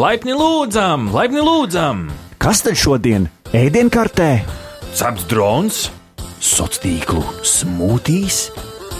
[0.00, 2.06] Laipni lūdzam, laipni lūdzam!
[2.40, 4.28] Kas tad šodien ēdienkartē?
[4.96, 5.80] Cepts drons,
[6.40, 8.38] Sociālo tīklu smūtīs,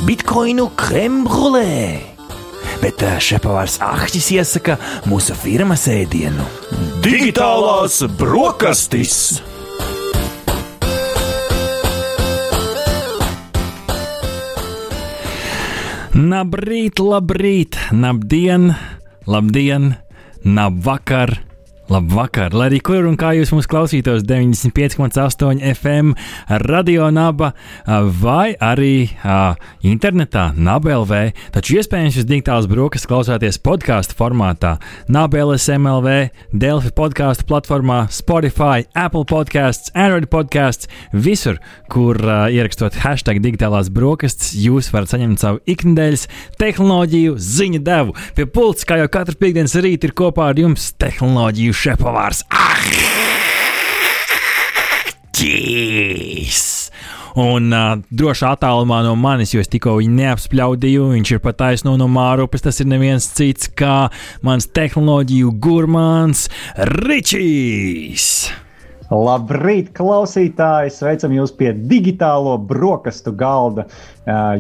[0.05, 1.71] bitkoinu krembrulē.
[2.83, 4.77] Bet ā, šepavārs Ahtis iesaka
[5.09, 6.45] mūsu firmas ēdienu.
[7.07, 9.41] digitālās brokastis!
[16.13, 18.75] Labrīt, labrīt, labdien,
[19.25, 19.95] labdien,
[20.45, 21.50] labvakar!
[21.91, 26.13] Labvakar, lai arī kur un kā jūs mūs klausītos 95,8 FM,
[26.63, 27.49] radio naba
[28.23, 31.33] vai arī uh, internetā, NABLV.
[31.51, 34.77] Taču iespējams jūs digitālas brokas klausāties podkāstu formātā,
[35.11, 36.13] NABLS MLV,
[36.55, 41.59] Delfi podkāstu platformā, Spotify, Apple podkāsts, Android podkāsts, visur,
[41.91, 46.29] kur uh, ierakstot hashtag digitālās brokastis, jūs varat saņemt savu ikdienas
[46.63, 48.15] tehnoloģiju ziņu devu.
[48.39, 52.45] Pie pults, kā jau katru piekdienas rītu, ir kopā ar jums tehnoloģiju šefpavārs.
[52.53, 52.81] Ah!
[55.41, 56.67] Jīs!
[57.41, 61.11] Un uh, droši attālumā no manis, jo es tikko viņu neapspļaudīju.
[61.15, 62.65] Viņš ir pat taisno no Mārupas.
[62.67, 64.11] Tas ir neviens cits kā
[64.47, 66.49] mans tehnoloģiju gurmāns
[67.01, 68.51] Ričijs.
[69.11, 70.93] Labrīt, klausītāji!
[70.95, 73.89] Sveicam jūs pie digitālo brokastu galda.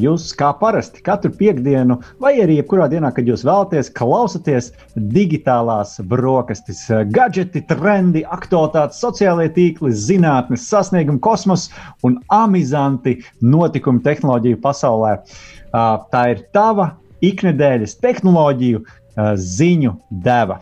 [0.03, 4.73] Jūs, kā parasti, katru piekdienu, vai arī jebkurā dienā, kad jūs vēlaties, klausāties
[5.15, 6.83] digitālās brokastis.
[7.15, 11.69] Gadgeti, trendi, aktualitātes, sociālie tīkli, zinātnes, sasniegumi, kosmos
[12.03, 15.15] un amizanti notikumi tehnoloģiju pasaulē.
[15.71, 16.91] Tā ir tava
[17.23, 18.83] iknedēļas tehnoloģiju
[19.39, 19.95] ziņu
[20.27, 20.59] deva.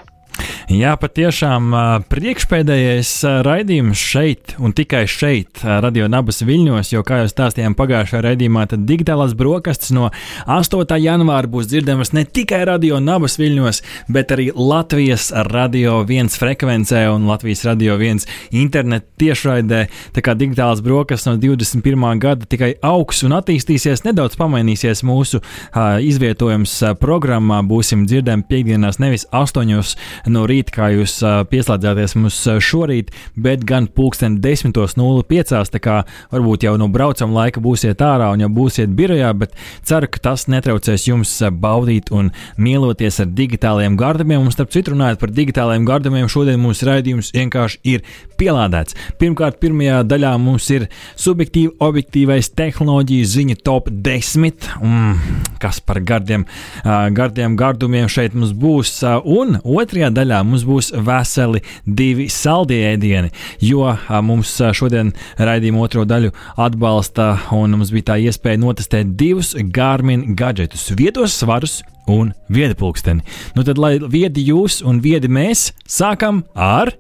[0.69, 1.71] Jā, patiešām
[2.13, 3.11] priekšpēdējais
[3.47, 8.83] raidījums šeit un tikai šeit, Radio Nabas Viļņos, jo, kā jau stāstījām pagājušajā raidījumā, tad
[8.85, 10.11] digitālās brokastis no
[10.45, 10.85] 8.
[11.01, 13.81] janvāra būs dzirdamas ne tikai Radio Nabas Viļņos,
[14.13, 18.29] bet arī Latvijas Radio 1 frekvencē un Latvijas Radio 1
[18.61, 19.81] internetu tiešraidē.
[20.13, 22.21] Tā kā digitālās brokastis no 21.
[22.21, 25.41] gada tikai augs un attīstīsies, nedaudz pamainīsies mūsu
[25.73, 27.65] ā, izvietojums programmā.
[27.65, 31.21] Būsim dzirdami piekdienās nevis 8 no rīta, kā jūs
[31.53, 35.55] pieslēdzāties mums šorīt, bet gan pulksten 10.05.
[35.73, 36.01] Tā kā
[36.33, 39.55] varbūt jau no braucama laika būsiet ārā un jau būsiet birojā, bet
[39.87, 44.43] ceru, ka tas netraucēs jums baudīt un mieloties ar digitālajiem gardumiem.
[44.43, 48.05] Un starp citu, runājot par digitālajiem gardumiem, šodien mūsu raidījums vienkārši ir
[48.39, 48.97] pielādēts.
[49.21, 54.69] Pirmkārt, pirmajā daļā mums ir subjektīvi objektīvais tehnoloģiju ziņu top 10.
[54.83, 55.17] Mm,
[55.63, 56.47] kas par gardiem,
[56.85, 58.99] gardiem gardumiem šeit mums būs?
[59.29, 63.33] Un otrajā daļā mums būs veseli divi saldie ēdieni,
[63.65, 63.85] jo
[64.25, 70.91] mums šodien raidījuma otro daļu atbalsta un mums bija tā iespēja notestēt divus Garmin gadgetus-
[71.01, 73.23] vietos svarus un viedpulksteni.
[73.55, 76.93] Nu tad, lai viedi jūs un viedi mēs, sākam ar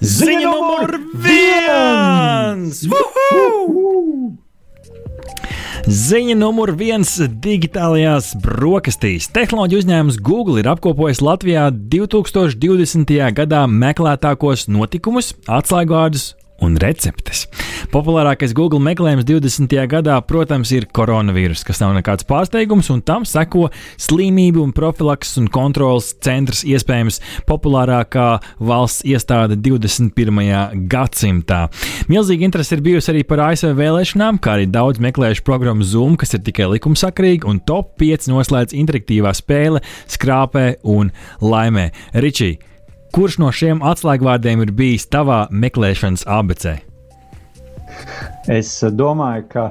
[0.00, 2.86] ziņu numur viens!
[2.90, 4.41] Vuhu!
[5.82, 7.10] Ziņa numur viens
[7.42, 9.26] digitālajās brokastīs.
[9.34, 13.16] Tehnoloģiju uzņēmums Google ir apkopojis Latvijā 2020.
[13.34, 16.32] gadā meklētākos notikumus, atslēgvārdus
[16.62, 17.46] un receptes.
[17.92, 19.74] Populārākais Google meklējums 20.
[19.90, 23.68] gadā, protams, ir koronavīrus, kas nav nekāds pārsteigums, un tam seko
[24.00, 28.28] slimību un profilakses un kontrolas centrs, iespējams, populārākā
[28.62, 30.86] valsts iestāde 21.
[30.90, 31.64] gadsimtā.
[32.12, 36.36] Milzīga interese ir bijusi arī par ASV vēlēšanām, kā arī daudz meklējuši programmu Zoom, kas
[36.36, 41.12] ir tikai likumsakrīga, un top 5 noslēdz interaktīvā spēle, skrāpē un
[41.42, 41.90] laimē.
[42.22, 42.54] Ričī,
[43.12, 46.78] kurš no šiem atslēgvārdiem ir bijis tavā meklēšanas abecē?
[48.50, 49.64] Es domāju, ka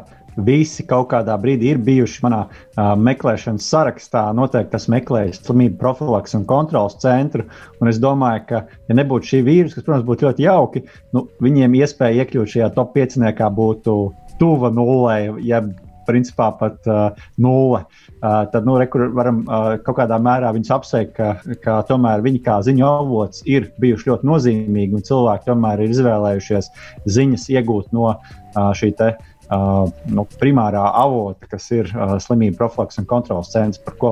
[0.45, 4.23] visi kaut kādā brīdī ir bijuši manā uh, meklēšanas sarakstā.
[4.37, 7.47] Noteikti tas meklējis slimību profilaks un kontrols centru.
[7.81, 10.85] Un es domāju, ka, ja nebūtu šī vīrusa, kas, protams, būtu ļoti jauki,
[11.17, 13.19] nu, viņiem iespēja iekļūt šajā top 5
[13.57, 13.97] būtu
[14.39, 15.61] tuva nulē, ja
[16.11, 17.85] principā pat uh, nulle.
[18.21, 22.43] Uh, tad nu, re, varam uh, kaut kādā mērā viņus apsveikt, ka, ka tomēr viņi
[22.45, 26.71] kā ziņu avots ir bijuši ļoti nozīmīgi un cilvēki tomēr ir izvēlējušies
[27.17, 29.13] ziņas iegūt no uh, šī te.
[29.15, 34.11] Uh, nu, primārā avota, kas ir uh, slimību profilaks un kontrols centrs, par ko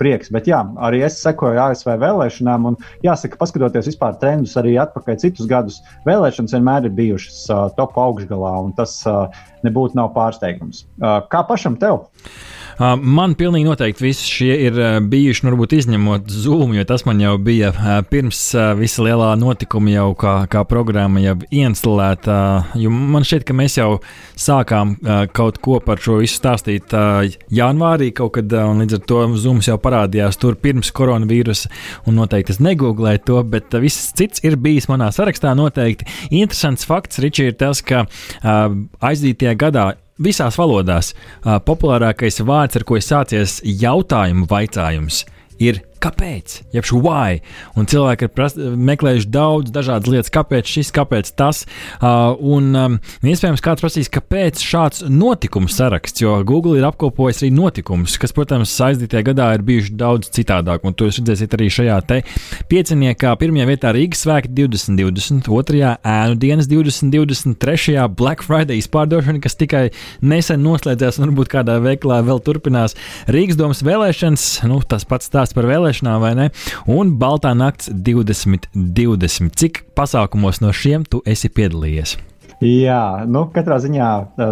[0.00, 0.32] prieks.
[0.34, 5.50] Bet jā, arī es sekoju ASV vēlēšanām, un jāsaka, paskatoties vispār trendus arī atpakaļ citus
[5.50, 9.26] gadus, vēlēšanas vienmēr ir bijušas uh, top augšgalā, un tas uh,
[9.66, 10.86] nebūtu nav pārsteigums.
[11.02, 12.06] Uh, kā pašam tev?
[12.78, 17.02] Uh, man pilnīgi noteikti visi šie ir uh, bijuši, nu, varbūt izņemot Zoom, jo tas
[17.08, 18.38] man jau bija uh, pirms
[18.78, 22.38] visa lielā notikuma, jau kā, kā programma jau instalēta.
[22.78, 23.88] Uh, man šķiet, ka mēs jau
[24.38, 24.94] sākām
[25.34, 26.94] kaut ko par šo visu stāstīt
[27.54, 31.70] janvārī, kaut kad, un līdz ar to Zoom jau parādījās tur pirms koronavīrusa,
[32.06, 36.06] un noteikti es negooglēju to, bet viss cits ir bijis manā sarakstā noteikti.
[36.30, 38.06] Interesants fakts, Ričī, ir tas, ka
[38.46, 41.12] aizdītajā gadā visās valodās
[41.44, 45.24] populārākais vārds, ar ko sācies jautājumu vaicājums,
[45.58, 47.40] ir kāpēc, jeb šo why.
[47.78, 51.64] Un cilvēki ir pras, meklējuši daudz dažādas lietas, kāpēc šis, kāpēc tas.
[51.98, 52.96] Uh, un um,
[53.26, 58.74] iespējams, kāds prasīs, kāpēc šāds notikums saraksts, jo Google ir apkopojis arī notikumus, kas, protams,
[58.88, 60.86] aizdītajā gadā ir bijuši daudz citādāk.
[60.86, 62.20] Un to jūs redzēsiet arī šajā te
[62.70, 63.34] pieciniekā.
[63.40, 69.84] Pirmajā vietā Rīgas svētki 2020, otrajā ēnu dienas 2020, trešajā Black Friday izpārdošana, kas tikai
[70.22, 72.96] nesen noslēdzās un varbūt kādā veiklā vēl turpinās.
[73.30, 76.48] Rīgas domas vēlēšanas, nu, tas pats stāsts par vēlēšanām vēlēšanām, vai ne?
[76.86, 79.54] Un Baltā nakts 2020.
[79.56, 82.18] Cik pasākumos no šiem tu esi piedalījies?
[82.58, 84.06] Jā, nu, katrā ziņā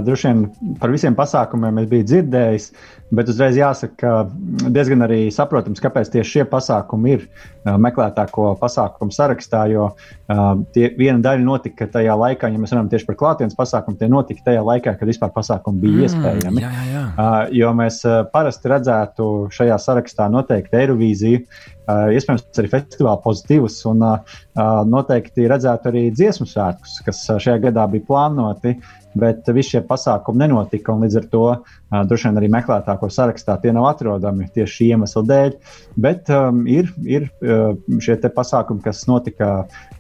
[0.06, 0.42] droši vien
[0.78, 2.68] par visiem pasākumiem es biju dzirdējis,
[3.14, 7.26] bet uzreiz jāsaka, ka diezgan arī saprotams, kāpēc tieši šie pasākumi ir
[7.67, 9.62] meklētāko pasākumu sarakstā.
[9.70, 9.88] Jo
[10.75, 14.49] tie, viena daļa notika tajā laikā, ja mēs runājam tieši par klātienes pasākumu, tie notika
[14.50, 16.64] tajā laikā, kad vispār pasākumi bija mm, iespējami.
[16.64, 17.31] Jā, jā, jā.
[17.61, 18.03] Jo mēs
[18.35, 21.47] parasti redzētu šajā sarakstā noteikti Eirovīziju,
[21.87, 24.03] iespējams, arī festivāla pozitīvus, un
[24.91, 28.79] noteikti redzētu arī dziesmu svētkus, kas šajā gadā bija plānoti.
[29.17, 33.72] Bet visi šie pasākumi nenotika, līdz ar to uh, droši vien arī meklētāko sarakstā tie
[33.74, 35.56] nav atrodami tieši šī iemesla dēļ.
[36.02, 37.28] Bet um, ir, ir
[38.02, 39.50] šie pasākumi, kas notika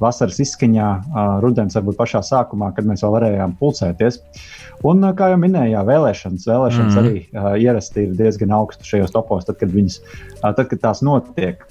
[0.02, 4.20] vasaras izskaņā, uh, rudens varbūt pašā sākumā, kad mēs vēl varējām pulcēties.
[4.84, 7.06] Un, kā jau minēju, jā, vēlēšanas, vēlēšanas mm -hmm.
[7.06, 10.00] arī uh, ierasti ir diezgan augstu šajos topos, tad, kad, viņas,
[10.42, 11.64] uh, tad, kad tās notiek.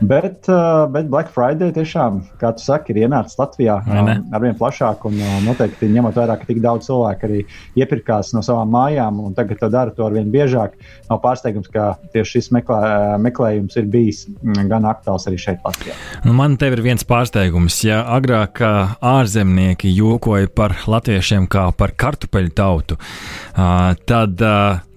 [0.00, 4.56] Bet, uh, bet Black Friday tiešām, kā tu saki, ir ienācis Latvijā um, ar vien
[4.58, 5.06] plašāk.
[5.08, 7.44] Un uh, noteikti ņemot vērā, ka tik daudz cilvēku arī
[7.78, 10.76] iepirkās no savām mājām un tagad to dara to ar vien biežāk,
[11.10, 12.80] nav pārsteigums, ka tieši šis meklē,
[13.22, 15.96] meklējums ir bijis mm, gan aktuāls arī šeit, Latvijā.
[16.26, 17.80] Nu, man te ir viens pārsteigums.
[17.86, 24.40] Ja agrāk ārzemnieki jokoja par latviešiem kā par kartupeļu tautu, uh, tad.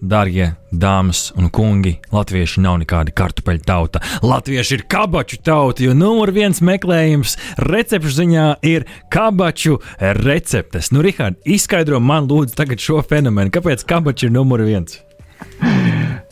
[0.01, 4.01] Darbie dāmas un kungi, latvieši nav nekāda kartupeļu tauta.
[4.25, 9.80] Latvieši ir kabaču tauta, jo numur viens meklējums recepšu ziņā ir kabaču
[10.21, 10.92] receptes.
[10.92, 13.53] Nu, Rihard, izskaidro man lūdzu šo fenomenu.
[13.56, 15.00] Kāpēc kabaču ir numur viens?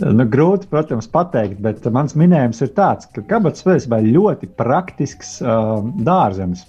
[0.01, 5.83] Nu, grūti, protams, pateikt, bet mans minējums ir tāds, ka kabatas ir ļoti praktisks uh,
[6.07, 6.63] dārzenis.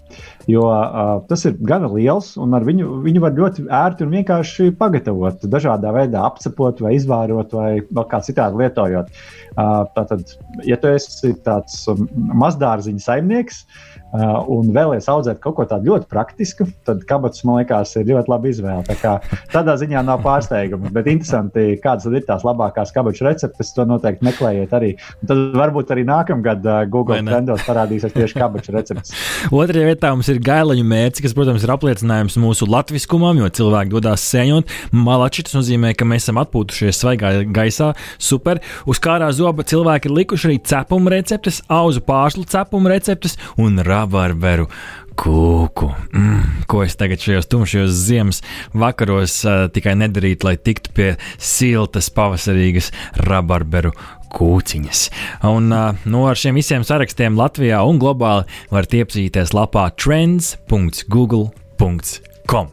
[0.50, 4.68] Jo uh, tas ir gana liels, un ar viņu, viņu var ļoti ērti un vienkārši
[4.80, 5.46] pagatavot.
[5.48, 9.08] Dažādā veidā apcepot, vai izvārot, vai vēl kā citādi lietojot.
[9.54, 10.36] Uh, tātad,
[10.68, 12.04] ja tu esi tāds um,
[12.44, 17.94] mazdārziņa saimnieks, Uh, un vēlēs audzēt kaut ko tādu ļoti praktisku, tad kabatas, man liekas,
[17.98, 18.84] ir ļoti laba izvēle.
[18.86, 19.14] Tā kā,
[19.52, 20.92] tādā ziņā nav pārsteiguma.
[20.94, 24.92] Bet interesanti, kādas ir tās labākās kabatas receptes, to noteikti meklējiet arī.
[25.22, 29.14] Un tad varbūt arī nākamgad uh, Google trendos parādīsies tieši kabatas receptes.
[29.64, 34.28] Otrajā vietā mums ir gailaņu mērķis, kas, protams, ir apliecinājums mūsu latviskumam, jo cilvēki dodas
[34.30, 34.70] sēņot.
[34.94, 37.90] Malači tas nozīmē, ka mēs esam atpūtušies svaigā gaisā.
[38.22, 38.62] Super.
[38.86, 44.03] Uz kārā zoba cilvēki ir likuši arī cepumu receptes, auzu pārslu cepumu receptes un rādu
[44.04, 44.68] rabarberu
[45.14, 45.86] kūku.
[46.12, 48.42] Mm, ko es tagad šajos tumšajos ziemas
[48.74, 52.92] vakaros uh, tikai nedarītu, lai tiktu pie siltas, pavasarīgas
[53.28, 53.92] rabarberu
[54.34, 55.10] kūciņas.
[55.46, 62.66] Un uh, no nu, šiem visiem sarakstiem Latvijā un globāli var iepazīties lapā trends.google.com.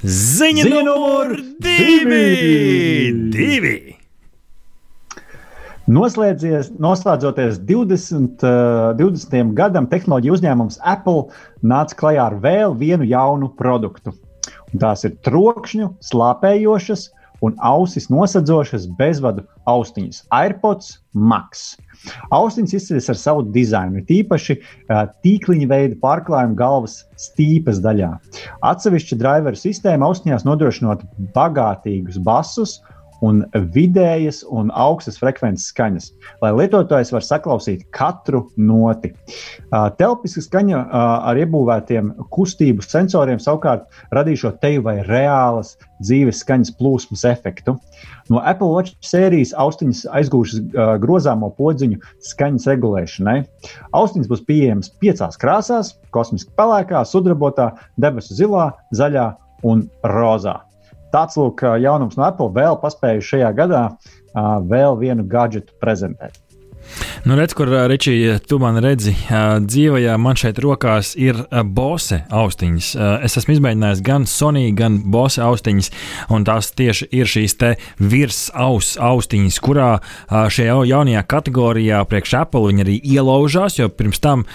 [0.00, 3.12] Ziņa numur divi!
[3.30, 3.99] divi.
[5.90, 9.54] Noslēdzoties 20, uh, 20.
[9.58, 11.24] gadam, tehnoloģija uzņēmums Apple
[11.66, 14.12] nāca klajā ar vēl vienu jaunu produktu.
[14.70, 17.08] Un tās ir trokšņu, slāpējošas
[17.42, 19.42] un ausis nosedzošas bezvadu
[19.72, 21.74] austiņas- AirPods Max.
[22.30, 28.12] Austiņas izceļas ar savu dizainu, tīpaši uh, tīkliņa veida pārklājumu galvas stīpas daļā.
[28.62, 31.02] Atsevišķa driveru sistēma austiņās nodrošinot
[31.34, 32.78] bagātīgus basus
[33.26, 33.42] un
[33.74, 36.10] vidējas un augstas frekvences skaņas,
[36.42, 39.12] lai lietotājs var saklausīt katru noti.
[40.00, 40.82] Telpiska skaņa
[41.30, 47.76] ar iebūvētiem kustību sensoriem savukārt radīšot teju vai reālas dzīves skaņas plūsmas efektu.
[48.30, 50.64] No Apple Watch sērijas austiņas aizgūšas
[51.02, 52.00] grozāmo podziņu
[52.30, 53.36] skaņas regulēšanai.
[53.96, 60.60] Austiņas būs pieejamas piecās krāsās- kosmiski pelēkā, sudrabotā, debesu zilā, zaļā un rozā.
[61.14, 63.84] Tāds lūk, jaunums no Apple vēl paspēju šajā gadā
[64.70, 66.38] vēl vienu gadgetu prezentēt.
[67.24, 69.12] Nu, redz, kur Ričija, tu man redzi,
[69.60, 72.90] dzīvajā man šeit rokās ir Bose austiņas.
[73.26, 75.90] Es esmu izmēģinājis gan Sony, gan Bose austiņas,
[76.32, 79.90] un tās tieši ir šīs te virs-aus austiņas, kurā
[80.30, 84.46] šajā jaunajā kategorijā priekš Apple viņi arī ielaužās, jo pirms tam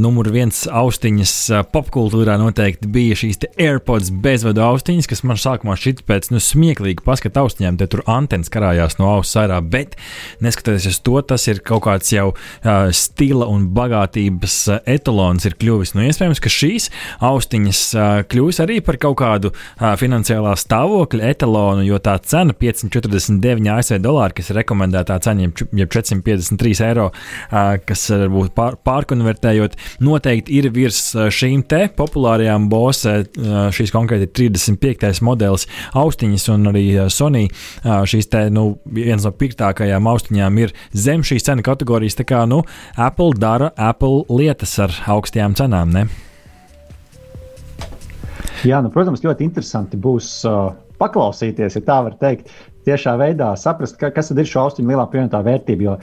[0.00, 1.34] numur viens austiņas
[1.74, 7.44] popkultūrā noteikti bija šīs AirPods bezvadu austiņas, kas man sākumā šķita pēc nu, smieklīgi paskatu
[7.44, 9.98] austiņām, te tur antenas karājās no auss ārā, bet
[10.40, 15.46] neskatoties uz to, tas ir ir kaut kāds jau uh, stila un bagātības uh, etalons
[15.46, 15.94] ir kļuvis.
[15.96, 16.88] Nu, iespējams, ka šīs
[17.26, 23.70] austiņas uh, kļūs arī par kaut kādu uh, finansiālā stāvokļa etalonu, jo tā cena 549
[23.76, 30.58] ASV dolāri, kas ir rekomendētā cena, jeb 453 eiro, uh, kas varbūt pār, pārkonvertējot, noteikti
[30.60, 33.20] ir virs šīm te populārajām Bose.
[33.40, 35.20] Uh, šīs konkrēti ir 35.
[35.26, 35.66] modelis
[35.98, 37.46] austiņas, un arī Sony
[37.84, 38.64] šīs te, nu,
[38.94, 42.18] viens no pirktākajām austiņām ir zem šīs cenu kategorijas.
[42.18, 42.62] Tā kā nu,
[42.96, 45.92] Apple dara Apple lietas ar augstajām cenām.
[45.94, 46.06] Ne?
[48.66, 52.50] Jā, nu, protams, ļoti interesanti būs uh, paklausīties, ja tā var teikt,
[52.86, 55.84] tiešā veidā saprast, ka, kas ir šo austiņu lielā pievienotā vērtība.
[55.84, 55.96] Jo,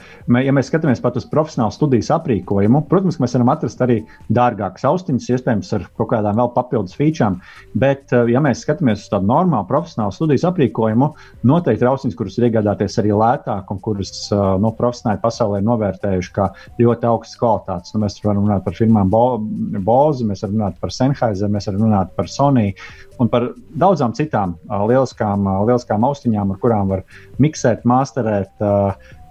[0.44, 4.00] ja mēs skatāmies pat uz profesionālu studijas aprīkojumu, protams, mēs varam atrast arī
[4.34, 7.40] dārgākas austiņas, iespējams, ar kaut kādām vēl papildus featurām.
[7.78, 11.12] Bet, eh, ja mēs skatāmies uz tādu normālu profesionālu studijas aprīkojumu,
[11.48, 16.34] noteikti ir austiņas, kuras ir iegādāties arī lētāk un kuras eh, no profesionāli pasaulē novērtējuši
[16.36, 17.96] kā ļoti augstas kvalitātes.
[17.96, 21.88] Nu, mēs varam runāt par firmām Bo Boze, mēs varam runāt par Sennheiser, mēs varam
[21.88, 22.74] runāt par Sony
[23.18, 23.48] un par
[23.82, 27.04] daudzām citām uh, lieliskām, lieliskām austiņām, ar kurām var
[27.44, 28.52] miksēt, masterēt,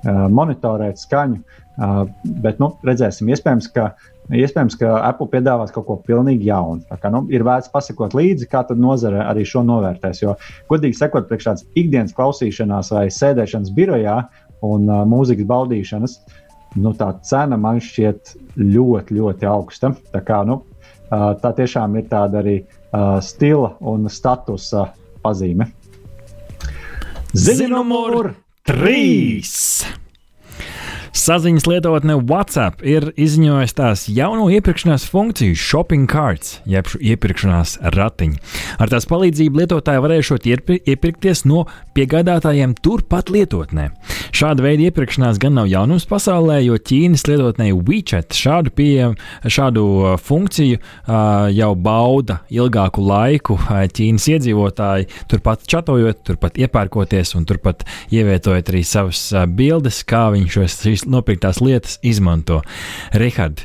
[0.07, 1.41] monitorēt skaņu.
[2.45, 3.91] Bet nu, redzēsim, iespējams, ka,
[4.33, 6.81] iespējams, ka Apple piedāvās kaut ko pilnīgi jaunu.
[7.03, 10.23] Kā, nu, ir vērts pasakot līdzi, kā nozare arī šo novērtēs.
[10.23, 10.37] Jo,
[10.71, 14.23] godīgi sakot, priekš tādas ikdienas klausīšanās vai sēdēšanas birojā
[14.65, 16.17] un uh, mūzikas baudīšanas,
[16.81, 19.93] nu, tā cena man šķiet ļoti, ļoti augsta.
[20.13, 24.89] Tā, kā, nu, uh, tā tiešām ir tāda arī uh, stila un statusa
[25.25, 25.69] pazīme.
[27.37, 28.31] Ziņa numur
[28.65, 30.06] 3!
[31.27, 38.39] Saziņas lietotne WhatsApp ir izziņojusi tās jauno iepirkšanās funkciju Shopping Cards, jeb iepirkšanās ratiņu.
[38.79, 40.47] Ar tās palīdzību lietotāji varēšot
[40.87, 41.65] iepirkties no
[41.99, 43.89] piegādātājiem turpat lietotnē.
[44.37, 50.15] Šāda veida iepirkšanās gan nav jaunums pasaulē, jo Ķīnas lietotnē WeChat šādu, pieejam, šādu uh,
[50.21, 53.59] funkciju uh, jau bauda ilgāku laiku.
[53.59, 57.83] Uh, Ķīnas iedzīvotāji turpat čatojot, turpat iepērkoties un turpat
[58.15, 59.27] ievietojot arī savas
[59.59, 62.63] bildes, kā viņi šos, šīs nopirktās lietas izmanto.
[63.17, 63.65] Rihard,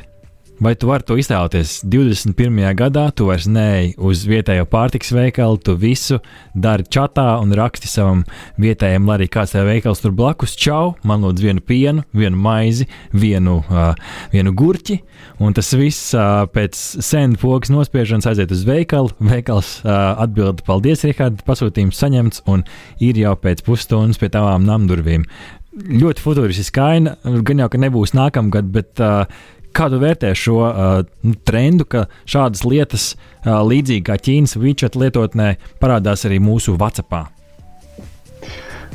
[0.62, 1.80] Vai tu vari to iztēloties?
[1.90, 2.58] 21.
[2.78, 6.20] gadā tu vairs neej uz vietējo pārtiks veikalu, tu visu
[6.54, 8.20] dari čatā un raksti savam
[8.62, 10.54] vietējam, lai arī kāds tev veikals tur blakus.
[10.54, 13.96] Čau, man lūdzu vienu pienu, vienu maizi, vienu, uh,
[14.30, 15.00] vienu gurķi,
[15.42, 16.78] un tas viss uh, pēc
[17.08, 19.10] sēnu pogas nospiešanas aiziet uz veikalu.
[19.32, 22.62] Veikals uh, atbild, paldies, Rihard, pasūtījums saņemts, un
[23.02, 25.26] ir jau pēc pusstundas pie tavām namdurvīm
[25.72, 27.16] ļoti futūristiska aina.
[27.24, 29.24] Gan jau, ka nebūs nākamgad, bet uh,
[29.76, 33.12] kā tu vērtē šo uh, trendu, ka šādas lietas,
[33.44, 37.26] uh, līdzīgi kā Ķīnas WeChat lietotnē, parādās arī mūsu WhatsAppā?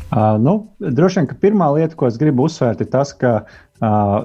[0.07, 4.19] Uh, nu, droši vien, ka pirmā lieta, ko es gribu uzsvērt, ir tas, ka uh,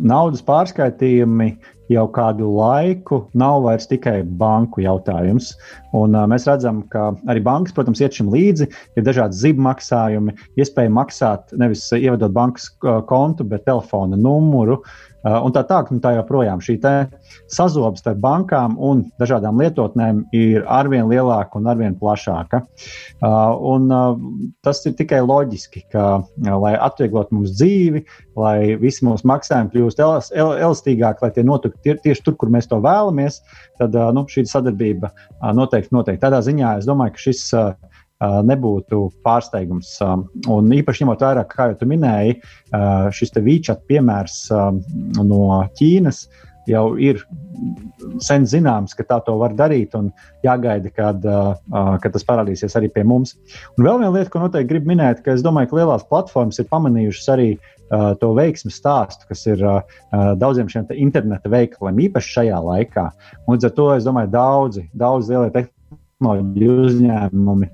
[0.00, 1.52] naudas pārskaitījumi
[1.92, 5.54] jau kādu laiku nav vairs tikai banku jautājums.
[5.96, 8.68] Un, uh, mēs redzam, ka arī bankas, protams, iet šim līdzi.
[8.98, 12.70] Ir dažādi zibu maksājumi, iespēja maksāt nevis ievedot bankas
[13.08, 14.82] kontu, bet telefona numuru.
[14.82, 16.78] Uh, un tā tālāk, tā joprojām šī
[17.50, 22.62] sazobe starp bankām un dažādām lietotnēm ir arvien lielāka un arvien plašāka.
[23.18, 24.14] Uh, un, uh,
[24.62, 28.04] tas ir tikai loģiski, ka, lai atvieglotu mums dzīvi,
[28.38, 32.78] lai visi mūsu maksājumi kļūst elastīgāki, lai tie notiktu tie, tieši tur, kur mēs to
[32.84, 33.40] vēlamies,
[33.80, 35.10] tad nu, šī sadarbība
[35.54, 36.20] noteikti notiek.
[36.22, 37.44] Tādā ziņā es domāju, ka šis
[38.20, 39.92] nebūtu pārsteigums.
[40.02, 42.40] Un īpaši ņemot vērā, kā jau minēji,
[43.14, 44.40] šis Vīčat piemērs
[45.22, 45.42] no
[45.78, 46.24] Ķīnas
[46.68, 47.22] jau ir
[48.22, 50.10] sen zināms, ka tā to var darīt, un
[50.46, 51.24] jāgaida, kad,
[52.02, 53.34] kad tas parādīsies arī pie mums.
[53.76, 56.68] Un vēl viena lieta, ko noteikti gribu minēt, ka es domāju, ka lielās platformas ir
[56.70, 59.80] pamanījušas arī uh, to veiksmu stāstu, kas ir uh,
[60.40, 63.08] daudziem šiem interneta veikaliem, īpaši šajā laikā.
[63.46, 67.72] Un līdz ar to es domāju, daudzi, daudzi lielie tehnoloģiju uzņēmumi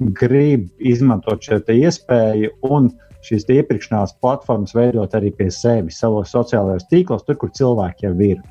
[0.00, 2.90] grib izmantot šo iespēju un
[3.24, 8.42] šīs iepirkšanās platformas veidot arī pie sevis, savos sociālajos tīklos, tur, kur cilvēki jau ir.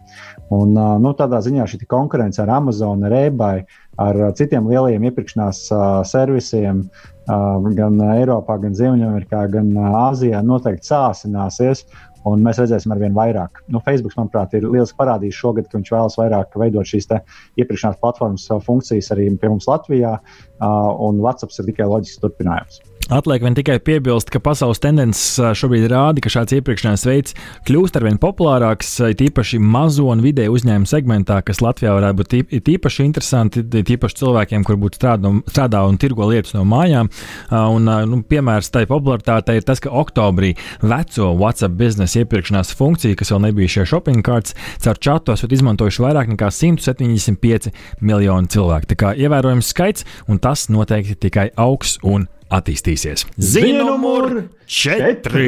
[0.54, 3.64] Un, nu, tādā ziņā šī konkurence ar Amazon, ar eBay,
[4.02, 5.68] ar citiem lielajiem iepirkšanās
[6.10, 6.88] servisiem,
[7.28, 9.70] gan Eiropā, gan Ziemeļamerikā, gan
[10.08, 11.86] Āzijā noteikti sāsināsies.
[12.30, 13.60] Un mēs redzēsim ar vien vairāk.
[13.68, 18.48] Nu, Facebook, manuprāt, ir lieliski parādījis šogad, ka viņš vēlas vairāk veidot šīs iepirkšanās platformas
[18.64, 20.16] funkcijas arī pie mums Latvijā,
[20.64, 22.80] un WhatsApp ir tikai loģisks turpinājums.
[23.12, 27.34] Atliek vien tikai piebilst, ka pasaules tendences šobrīd rāda, ka šāds iepirkšanās veids
[27.68, 33.64] kļūst arvien populārāks, tīpaši mazo un vidēju uzņēmumu segmentā, kas Latvijā varētu būt īpaši interesanti,
[33.68, 37.10] tīpaši cilvēkiem, kur būtu strādā, strādā un tirgo lietas no mājām.
[37.52, 43.34] Un, nu, piemērs tai popularitātei ir tas, ka oktobrī veco WhatsApp biznesa iepirkšanās funkciju, kas
[43.36, 44.56] vēl nebija šie shopping cards,
[44.86, 48.94] caur čatu esat izmantojuši vairāk nekā 175 miljoni cilvēku.
[48.94, 53.26] Tā kā ievērojams skaits, un tas noteikti tikai augs un attīstīsies.
[53.38, 55.48] Ziņa numur 4!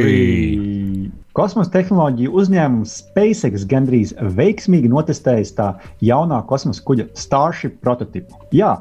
[1.36, 5.74] Kosmosa tehnoloģiju uzņēmums SpaceX gandrīz veiksmīgi notestējis tā
[6.06, 8.40] jaunā kosmosa kuģa Starship prototipu.
[8.56, 8.78] Jā,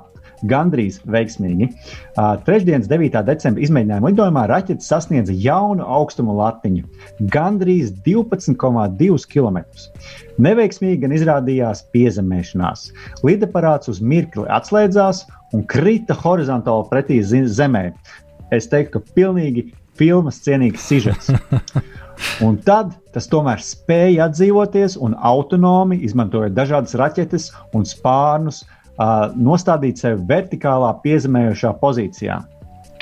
[0.49, 1.69] gandrīz veiksmīgi.
[2.15, 3.21] Uh, trešdienas 9.
[3.27, 6.85] decembra izmēģinājuma lidojumā raķete sasniedza jaunu augstumu latiņu-
[7.37, 9.65] gandrīz 12,2 km.
[10.39, 12.91] Neveiksmīgi gan izrādījās piezemēšanās.
[13.23, 17.89] Lidaparāts uz mirkli atslēdzās un krita horizontāli pretī zemē.
[18.53, 19.69] Es teiktu, ka pilnīgi
[19.99, 21.31] filmas cienīgs sižets.
[22.47, 29.99] Un tad tas tomēr spēja atdzīvoties un autonomi, izmantojot dažādas raķetes un spārnus, uh, nostādīt
[30.03, 32.39] sevi vertikālā piezemējošā pozīcijā.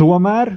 [0.00, 0.54] Tomēr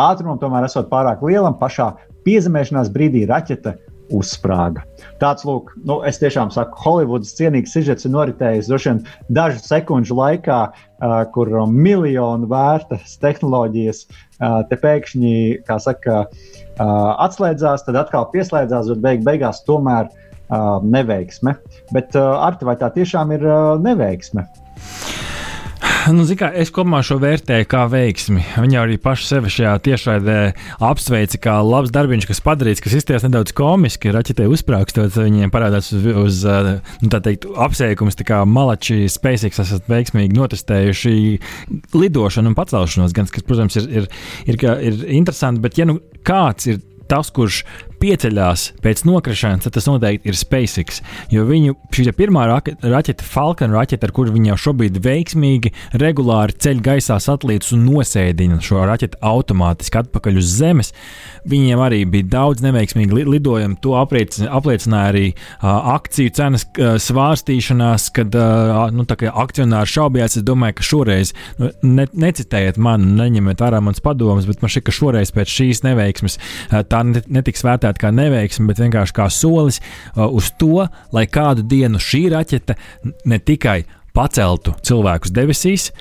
[0.00, 1.92] ātrumam tomēr esot pārāk lielam, pašā
[2.24, 3.76] piezemēšanās brīdī raķete
[4.16, 4.84] uzsprāga.
[5.22, 9.02] Tāds, lūk, nu, es tiešām saku, Holivudas cienīgs sižets ir noritējis droši vien
[9.36, 15.34] dažu sekundžu laikā, uh, kur miljonu vērtas tehnoloģijas uh, te pēkšņi,
[15.68, 16.94] kā saka, uh,
[17.26, 21.56] atslēdzās, tad atkal pieslēdzās, bet beig beigās tomēr uh, neveiksme.
[21.94, 24.48] Bet, uh, Arti, vai tā tiešām ir uh, neveiksme?
[26.10, 28.42] Nu, kā, es kopumā šo vērtēju kā veiksmi.
[28.62, 30.36] Viņa arī paša sevi šajā tiešraidē
[30.86, 34.12] apsveica kā labs darbiņš, kas padarīts, kas izties nedaudz komiski.
[34.14, 36.40] Raķetē uzsprāgstot, viņiem parādās uz, uz
[37.04, 41.14] nu, teikt, apsveikums, kā malači SpaceX esat veiksmīgi notestējuši
[41.96, 44.10] lidošanu un pacelšanos, gan, kas, protams, ir, ir,
[44.50, 46.80] ir, ir interesanti, bet ja nu kāds ir
[47.10, 47.64] tas, kurš
[48.00, 51.00] pieceļās pēc nokrišanas, tad tas noteikti ir SpaceX.
[51.32, 56.82] Jo viņu šī pirmā raķete, Falcon raķete, ar kuru viņi jau šobrīd veiksmīgi, regulāri ceļ
[56.84, 60.92] gaisā satelītus un nosēdina šo raķeti automātiski atpakaļ uz Zemes.
[61.50, 63.78] Viņiem arī bija daudz neveiksmīgi lidojumi.
[63.84, 70.38] To apliecināja arī uh, akciju cenas uh, svārstīšanās, kad uh, nu, akcionāri šaubījās.
[70.40, 74.86] Es domāju, ka šoreiz, nu, ne, necitējiet mani, neņemiet vērā manas padomas, bet man šķiet,
[74.86, 79.28] ka šoreiz pēc šīs neveiksmes uh, tā netiks vērtēta vērtēta kā neveiksme, bet vienkārši kā
[79.30, 82.76] solis uh, uz to, lai kādu dienu šī raķete
[83.26, 85.92] ne tikai paceltu cilvēkus debesīs,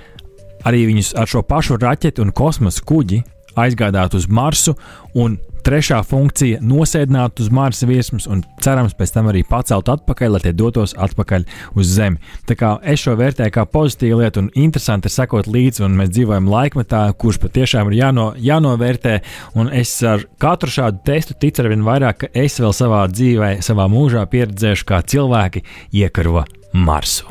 [0.66, 3.24] arī viņus ar šo pašu raķeti un kosmosa kuģi
[3.56, 4.76] aizgādāt uz Marsu
[5.16, 10.40] un Trešā funkcija- nosēdināt uz Marsa virsmas un cerams pēc tam arī pacelt atpakaļ, lai
[10.40, 11.46] tie dotos atpakaļ
[11.76, 12.18] uz Zemi.
[12.48, 16.10] Tā kā es šo vērtēju kā pozitīvu lietu un interesanti ir sekot līdzi, un mēs
[16.16, 19.22] dzīvojam laikmetā, kurš patiešām ir jāno, jānovērtē,
[19.56, 23.90] un es ar katru šādu testu ticu arvien vairāk, ka es vēl savā dzīvē, savā
[23.92, 27.26] mūžā pieredzēšu, kā cilvēki iekaro Marsu.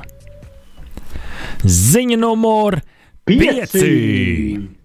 [1.64, 2.80] Ziņa numur
[3.26, 4.76] 5!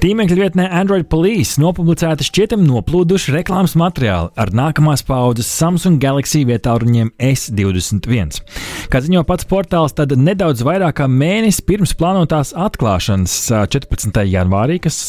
[0.00, 7.10] Tīmekļa vietnē Android Police nopublicēta šķietam noplūduši reklāmas materiāli ar nākamās paudzes Samsung Galaxy vietāluņiem
[7.20, 8.38] S21.
[8.88, 13.34] Kā ziņo pats portāls, tad nedaudz vairāk kā mēnesis pirms plānotās atklāšanas
[13.74, 14.22] 14.
[14.24, 15.02] janvārī, kas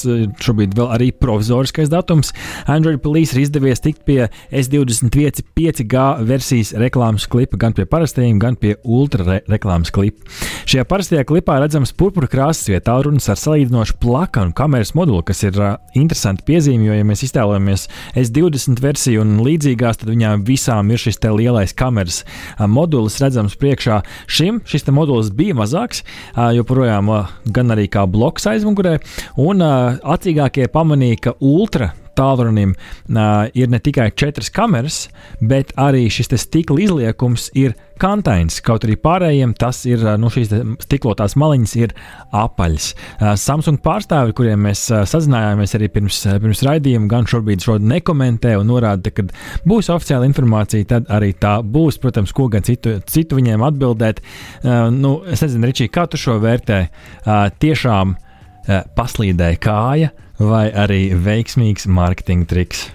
[0.43, 2.33] šobrīd vēl arī provizoriskais datums,
[2.67, 8.59] Android Police ir izdevies tikt pie S25 5G versijas reklāmas klipa gan pie parastajiem, gan
[8.59, 10.27] pie ultra re reklāmas klipa.
[10.67, 15.57] Šajā parastajā klipā redzams purpura krāsas vietālunis ar salīdzinoši plakanu kameru kameras moduli, kas ir
[15.59, 17.83] uh, interesanti piezīme, jo, ja mēs iztēlojamies
[18.17, 24.01] S20 versiju un līdzīgās, tad viņām visām ir šis lielais kameras uh, modulis redzams priekšā.
[24.25, 26.01] Šim šis modulis bija mazāks,
[26.33, 28.97] uh, joprojām uh, gan arī kā bloks aizmugurē,
[29.37, 35.05] un uh, acīgākie pamanīja, ka ultra tālrunim uh, ir ne tikai četras kameras,
[35.41, 38.57] bet arī šis stikla izliekums ir kantains.
[38.65, 40.53] Kaut arī pārējiem tas ir, nu, šīs
[40.85, 41.93] stiklotās maliņas ir
[42.35, 42.87] apaļas.
[42.93, 48.55] Uh, Samsung pārstāvi, kuriem mēs uh, sazinājāmies arī pirms, pirms raidījuma, gan šobrīd šo nekomentē
[48.59, 49.27] un norāda, ka
[49.67, 51.99] būs oficiāla informācija, tad arī tā būs.
[52.01, 54.23] Protams, ko gan citu, citu viņiem atbildēt.
[54.63, 56.81] Uh, nu, es nezinu, Ričī, kā tu šo vērtē?
[57.61, 58.15] Tiešām
[58.95, 60.09] paslīdēja kāja
[60.49, 62.87] vai arī veiksmīgs mārketinga triks?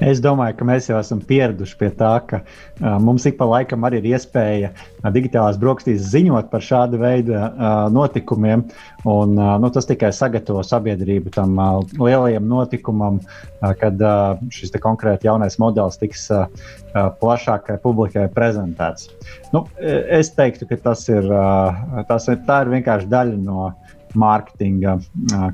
[0.00, 3.84] Es domāju, ka mēs jau esam pieraduši pie tā, ka uh, mums ik pa laikam
[3.84, 7.50] arī ir iespēja uh, digitālās brokastīs ziņot par šādu veidu uh,
[7.92, 8.64] notikumiem.
[9.04, 14.72] Un, uh, nu, tas tikai sagatavo sabiedrību tam uh, lielajam notikumam, uh, kad uh, šis
[14.80, 19.12] konkrēti jaunais modelis tiks uh, uh, plašākai publikai prezentēts.
[19.52, 23.68] Nu, es teiktu, ka tas ir, uh, tas ir, ir vienkārši daļa no
[24.18, 24.98] mārketinga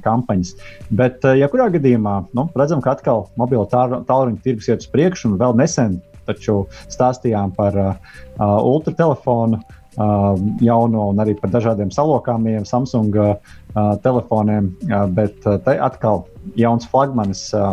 [0.05, 0.55] kampaņas.
[0.97, 5.41] Bet, ja kurā gadījumā nu, redzam, ka atkal mobilo tālruņa tirgus iet uz priekšu, un
[5.41, 7.97] vēl nesen taču stāstījām par uh,
[8.43, 9.63] ultratelefonu.
[9.97, 13.39] Uh, jauno un arī par dažādiem salokāmiem Samsung uh,
[14.05, 16.27] telefoniem, uh, bet uh, te atkal
[16.61, 17.73] jauns flagmanis, uh,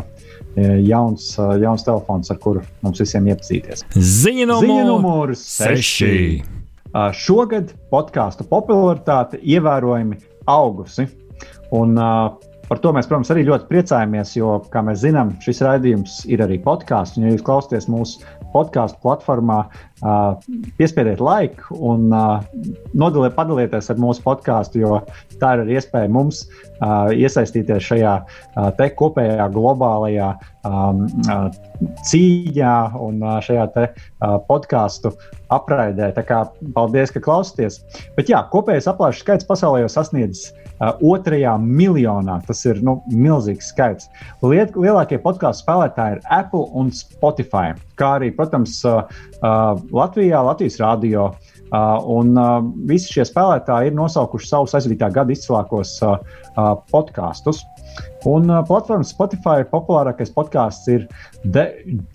[0.87, 3.83] jauns, jauns telefons, ar kuru mums visiem iepazīties.
[3.97, 6.13] Ziņa numurs, Ziņa numurs 6.
[6.93, 11.08] Uh, šogad podkāstu popularitāte ievērojami augusi.
[11.73, 11.97] Un,
[12.73, 16.56] Par to mēs, protams, arī ļoti priecājamies, jo, kā mēs zinām, šis raidījums ir arī
[16.63, 17.19] podkāsts.
[17.19, 19.60] Ja jūs klausāties mūsu podkāstu platformā,
[20.79, 25.01] piespiediet laiku un nodaliet, padalieties ar mūsu podkāstu, jo
[25.41, 26.45] tā ir arī iespēja mums
[27.13, 28.71] iesaistīties šajā uh,
[29.03, 30.32] kopējā globālajā
[30.63, 33.88] cīņā un uh, šajā uh,
[34.47, 35.12] podkāstu
[35.52, 36.13] apraidē.
[36.15, 36.43] Tā kā
[36.76, 37.82] paldies, ka klausāties.
[38.17, 42.39] Bet jā, kopējais aplāšu skaits pasaulē jau sasniedzis uh, otrajā miljonā.
[42.47, 44.08] Tas ir nu, milzīgs skaits.
[44.45, 49.04] Liet, lielākie podkāstu spēlētāji ir Apple un Spotify, kā arī, protams, uh,
[49.41, 51.34] uh, Latvijā, Latvijas Rādio.
[51.73, 56.19] Uh, un uh, visi šie spēlētāji ir nosaukuši savus aizvadītā gada izcilākos uh,
[56.54, 57.63] uh, podkāstus.
[58.25, 61.07] Un uh, platformas Spotify populārākais podkāsts ir
[61.43, 61.65] The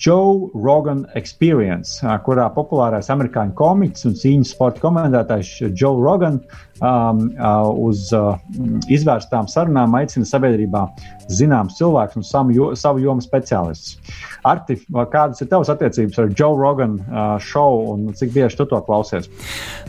[0.01, 6.41] Joe Rogan Experience, uh, kurā populārais amerikāņu komiķis un cīņas sporta komentētājs Joe Rogan
[6.81, 8.39] um, uh, uz uh,
[8.89, 10.87] izvērstām sarunām aicina sabiedrībā
[11.29, 13.99] zināms cilvēks un savu, jo, savu jomu speciālistus.
[14.49, 14.79] Arti,
[15.13, 19.29] kādas ir tavas attiecības ar Joe Rogan uh, šovu un cik bieži tu to klausies?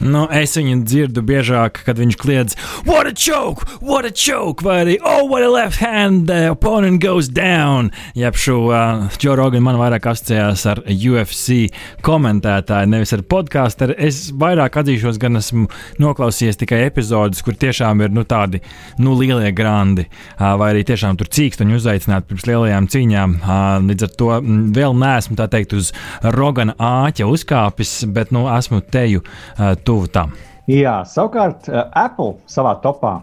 [0.03, 3.63] Nu, es viņu dzirdu biežāk, kad viņš kliedz, What a joke!
[3.79, 4.65] What a joke!
[4.65, 5.99] Vai arī Oh, what a left hand!
[6.10, 7.91] and the opponent goes down.
[8.13, 11.69] Jeb šo uh, Joe Rogan man vairāk asociējās ar UFC
[12.05, 13.91] komentētāju, nevis ar podkāstu.
[13.97, 15.67] Es vairāk atzīšos, gan esmu
[16.01, 18.62] noklausījies tikai epizodus, kur tiešām ir nu, tādi
[19.03, 23.39] nu, lielie grandi, uh, vai arī tiešām tur cīkstoņi uzaicināti pirms lielajām cīņām.
[23.39, 25.93] Uh, līdz ar to m, vēl neesmu tā teikt uz
[26.38, 30.38] Rogana āķa uzkāpis, bet nu, esmu teju uh, tuvu tam.
[30.69, 33.15] Jā, savukārt uh, Apple savā topā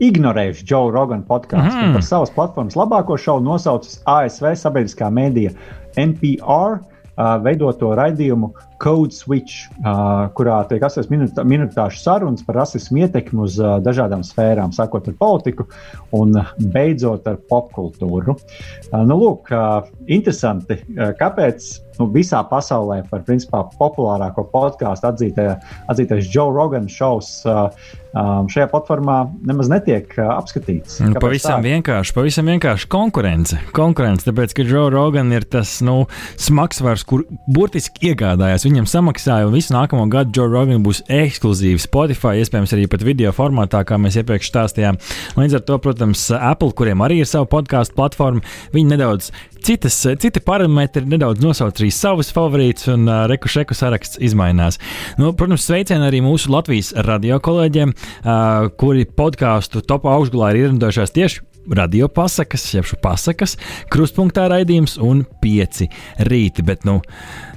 [0.00, 1.80] ignorējuši Joe Rogan podkāstu.
[1.80, 1.96] Mm.
[1.96, 5.56] Par savas platformas labāko šovu nosaucis ASV sabiedriskā mēdīja
[6.00, 6.80] NPR.
[7.20, 8.48] Uh, veidoto raidījumu
[8.80, 14.72] Code Switch, uh, kurā tiek asins minoritāšu sarunas par rasismu ietekmi uz uh, dažādām sfērām,
[14.76, 15.68] sākot ar politiku
[16.16, 16.40] un
[16.72, 18.36] beidzot ar popkultūru.
[18.36, 26.30] Uh, nu, lūk, uh, interesanti, uh, kāpēc nu, visā pasaulē par principā, populārāko podkāstu atzītais
[26.32, 27.68] Joe Rogan šovs uh,
[28.14, 31.00] um, šajā platformā nemaz netiek uh, apskatīts.
[31.04, 31.74] Nu, pavisam tā?
[31.74, 33.60] vienkārši, pavisam vienkārši konkurence.
[33.76, 36.02] Konkurence, tāpēc, ka Joe Rogan ir tas nu,
[36.40, 38.66] smagsvars, kur burtiski iegādājās.
[38.70, 43.32] Viņam samaksāja, un visu nākamo gadu Joe Rogan būs ekskluzīvi Spotify, iespējams, arī pat video
[43.34, 45.00] formātā, kā mēs iepriekš stāstījām.
[45.34, 49.32] Līdz ar to, protams, Apple, kuriem arī ir sava podkāstu platforma, viņi nedaudz
[49.66, 54.78] citas, citi parametri nedaudz nosauc arī savus favorītus, un uh, reku šeku saraksts izmainās.
[55.18, 61.18] Nu, protams, sveicieni arī mūsu Latvijas radio kolēģiem, uh, kuri podkāstu topā augšgalā ir ierendojušās
[61.18, 63.56] tieši radio pasakas, jeb šo pasakas,
[63.92, 65.88] krustpunktā raidījums un pieci
[66.26, 66.64] rīti.
[66.66, 67.00] Bet, nu,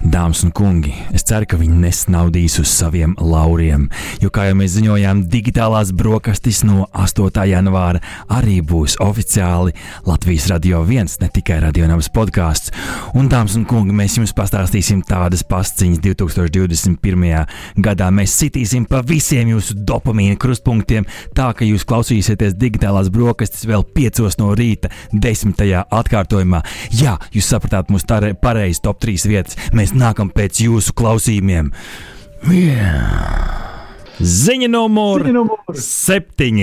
[0.04, 3.86] dāmas un kungi, es ceru, ka viņi nesnaudīs uz saviem lauriem.
[4.22, 7.30] Jo, kā jau mēs ziņojām, digitālās brokastis no 8.
[7.48, 9.74] janvāra arī būs oficiāli
[10.08, 12.74] Latvijas radio viens, ne tikai radionāmas podkāsts.
[13.16, 17.56] Un, dāmas un kungi, mēs jums pastāstīsim tādas pasciņas 2021.
[17.88, 18.12] gadā.
[18.12, 24.40] Mēs sitīsim pa visiem jūsu dopamīna krustpunktiem, tā ka jūs klausīsieties digitālās brokastis vēl 5
[24.42, 25.64] no rīta, 10.
[25.88, 26.64] atkārtojumā.
[26.92, 29.58] Jā, jūs sapratāt, ir pareizi top 3 vietas.
[29.74, 31.72] Mēs nākam pēc jūsu klausījumiem.
[32.52, 33.34] Yeah.
[34.20, 35.26] Ziņa numur
[35.74, 36.60] 7.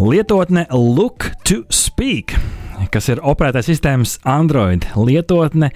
[0.00, 2.38] Lietotne Look to Speak
[2.92, 5.70] kas ir operētājs sistēmas Android lietotne,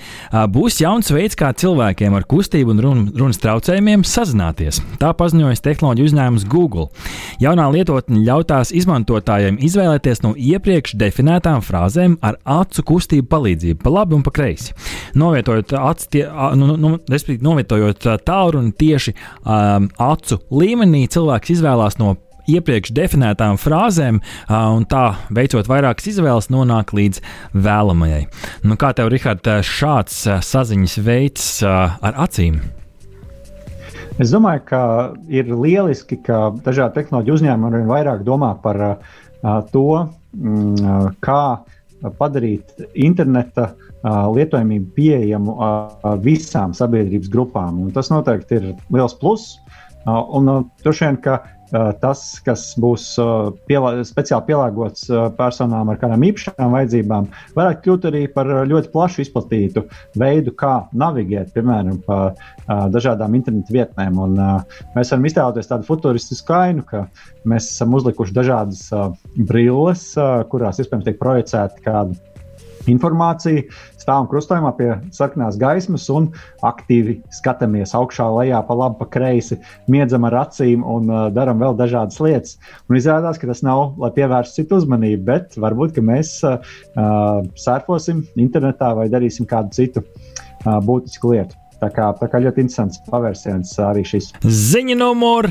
[0.54, 4.80] būs jauns veids, kā cilvēkiem ar kustību un run, runas traucējumiem sazināties.
[5.00, 6.88] Tā paziņojas tehnoloģiju uzņēmums Google.
[7.42, 14.18] Jaunā lietotne ļautās izmantotājiem izvēlēties no iepriekš definētām frāzēm ar acu kustību palīdzību, pa labi
[14.18, 14.74] un pa kreisi.
[15.18, 16.24] Novietojot, acu, tie,
[16.58, 22.14] nu, nu, nu novietojot tālruni tieši um, acu līmenī, cilvēks izvēlās no
[22.50, 25.04] iepriekš definētām frāzēm, un tā
[25.34, 27.22] veicot vairākas izvēles, nonāk līdz
[27.56, 28.22] vēlamajai.
[28.68, 32.62] Nu, kā tev, Rihard, šāds saziņas veids ar acīm?
[34.22, 34.80] Es domāju, ka
[35.26, 38.92] ir lieliski, ka dažādi tehnoloģiju uzņēmumi arvien vairāk domā par uh,
[39.72, 40.04] to,
[40.38, 41.40] mm, kā
[42.20, 47.82] padarīt interneta uh, lietojamību pieejamu uh, visām sabiedrības grupām.
[47.88, 49.58] Un tas noteikti ir liels pluss.
[50.04, 50.50] Un
[50.84, 51.38] droši vien, ka
[52.00, 53.06] tas, kas būs
[53.68, 55.06] pielā, speciāli pielāgots
[55.38, 59.84] personām ar kādām īpašām vajadzībām, varētu kļūt arī par ļoti plašu izplatītu
[60.20, 62.34] veidu, kā navigēt, piemēram, pa
[62.94, 64.20] dažādām internetu vietnēm.
[64.26, 64.38] Un,
[64.94, 67.06] mēs varam iztēloties tādu futuristisku ainu, ka
[67.48, 68.86] mēs esam uzlikuši dažādas
[69.48, 70.12] brilles,
[70.52, 72.33] kurās iespējams tiek projicēta kāda
[72.90, 73.64] informāciju,
[74.00, 76.28] stāvam krustojumā pie sarkanās gaismas un
[76.66, 79.58] aktīvi skatāmies augšā, lejā, pa labi, pa kreisi,
[79.90, 82.58] miedzam ar acīm un uh, darām vēl dažādas lietas.
[82.90, 86.60] Un izrādās, ka tas nav, lai pievērstu citu uzmanību, bet varbūt mēs uh,
[87.60, 91.58] surfosim internetā vai darīsim kādu citu uh, būtisku lietu.
[91.80, 94.32] Tā kā, tā kā ļoti interesants pavērsiens arī šis.
[94.44, 95.50] Ziņa numur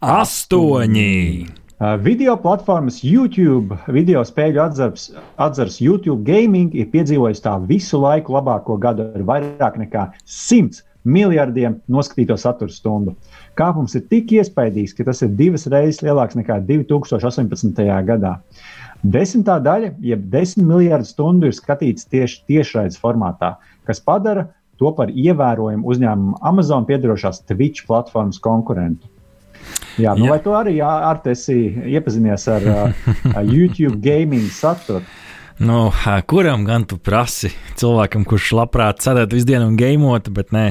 [0.00, 1.14] astoņi!
[1.44, 8.32] Uh, video platformas YouTube video spēļu atzars, atzars YouTube Gaming ir piedzīvojis tā visu laiku
[8.32, 13.12] labāko gadu ar vairāk nekā 100 miljardiem noskatīto satura stundu.
[13.60, 17.84] Kāpums ir tik iespaidīgs, ka tas ir divas reizes lielāks nekā 2018.
[18.08, 18.38] gadā.
[19.04, 24.48] Desmitā daļa, jeb 10 miljardu stundu, ir skatīts tieši tiešraides formātā, kas padara
[24.80, 29.12] to par ievērojumu uzņēmumu Amazon piedarošās Twitch platformas konkurentu.
[29.96, 30.34] Jā, nu, Jā.
[30.34, 31.56] vai tu arī ar esi
[31.88, 35.00] iepazinies ar uh, YouTube gaming saturu?
[35.58, 35.92] Nu,
[36.26, 37.48] kuram gan tu prasi?
[37.80, 40.64] Cilvēkam, kurš labprāt sēdēt visu dienu un gameot, bet nē,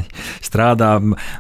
[0.46, 0.92] strādā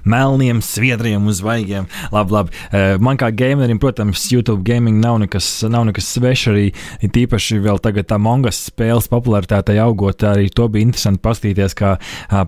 [0.01, 1.85] melniem, sviedriem uz zvaigžņiem.
[2.13, 2.57] Labi, labi.
[3.05, 6.47] Man kā gamerim, protams, YouTube gaming nav nekas, nav nekas svešs.
[6.55, 6.63] Arī
[7.05, 11.93] tīpaši vēl tagad tā mongas spēles popularitātei augot, arī to bija interesanti paskatīties, kā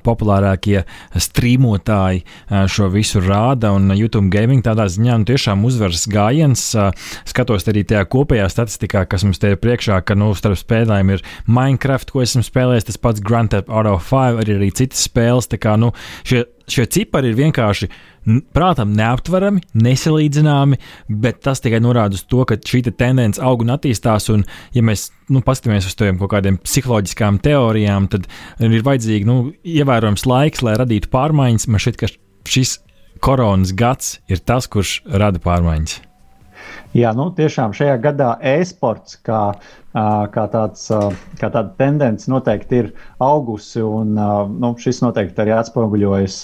[0.01, 0.81] populārākie
[1.13, 2.25] streamotāji
[2.73, 3.75] šo visu rāda.
[3.77, 6.65] Un YouTube gaming tādā ziņā nu, tiešām uzvaras gājiens.
[7.29, 11.15] Skatos arī tajā kopējā statistikā, kas mums te ir priekšā, ka nu, starp spēlēm spēlēm
[11.15, 15.50] ir Minecraft, ko esmu spēlējis, tas pats Grand Theft Auto 5, arī, arī citas spēles.
[15.58, 15.91] Kā, nu,
[16.28, 17.89] šie, šie cipari ir vienkārši
[18.54, 20.78] prātam neaptverami, nesalīdzināmi,
[21.10, 24.30] bet tas tikai norāda uz to, ka šī te tendence aug un attīstās.
[24.34, 24.45] Un,
[24.76, 28.28] ja mēs nu, paskatāmies uz tādiem kaut kādiem psiholoģiskām teorijām, tad
[28.63, 31.69] ir vajadzīgs nu, ievērojams laiks, lai radītu pārmaiņas.
[31.71, 32.12] Man šķiet, ka
[32.47, 32.80] šis
[33.23, 36.02] koronas gads ir tas, kurš rada pārmaiņas.
[36.97, 39.41] Jā, nu, tiešām šajā gadā e-sports kā,
[39.93, 40.88] kā, tāds,
[41.38, 42.89] kā tāda tendence noteikti ir
[43.21, 46.39] augusi, un nu, šis noteikti arī atspoguļojas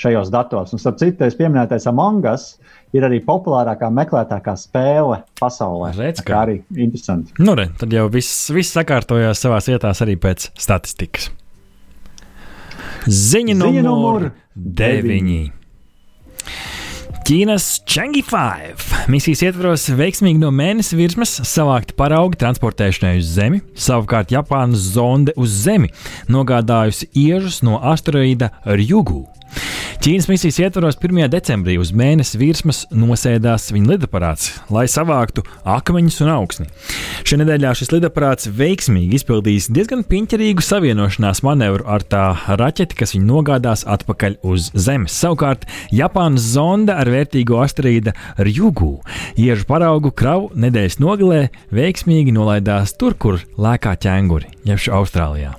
[0.00, 0.72] šajos datos.
[0.72, 2.54] Un, starp citu, pieminētais Among Us
[2.96, 5.92] ir arī populārākā meklētākā spēle pasaulē.
[5.98, 7.36] Redz, kā arī interesanti.
[7.42, 11.28] Nu, re, tad jau viss, viss sakārtojās savā vietā arī pēc statistikas.
[13.08, 15.38] Ziņa, numur 9.
[17.28, 24.32] Ķīnas Changi 5 misijas ietvaros veiksmīgi no mēnesi virsmas savākt paraugi transportēšanai uz Zemi, savukārt
[24.32, 25.92] Japānas zonde uz Zemi
[26.32, 29.26] nogādājusi iežus no asteroīda Rjugu.
[29.98, 31.26] Ķīnas misijas ietvaros 1.
[31.32, 36.66] decembrī uz mēnesi virsmas nosēdās viņa lidaparāts, lai savāktu akmeņus un augsni.
[37.26, 43.26] Šajā nedēļā šis lidaparāts veiksmīgi izpildījis diezgan piņķerīgu savienošanās manevru ar tā raķeti, kas viņu
[43.26, 45.18] nogādās atpakaļ uz Zemes.
[45.18, 48.94] Savukārt Japānas zonda ar vērtīgo asteroīda Rjugu
[49.34, 55.56] iežu paraugu kravu nedēļas nogalē veiksmīgi nolaidās tur, kur lēkā ķēnguri, jeb Austrālijā.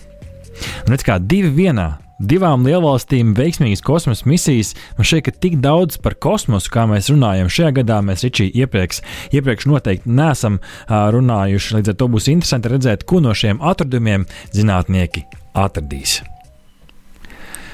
[0.85, 4.73] Un redz, kā divi vienā divām lielvalstīm veiksmīgas kosmosa misijas.
[4.97, 9.01] Man šķiet, ka tik daudz par kosmosu, kā mēs runājam, šajā gadā mēs Ričī iepriekš,
[9.35, 11.79] iepriekš noteikti neesam runājuši.
[11.79, 15.25] Līdz ar to būs interesanti redzēt, ko no šiem atradumiem zinātnieki
[15.57, 16.19] atradīs.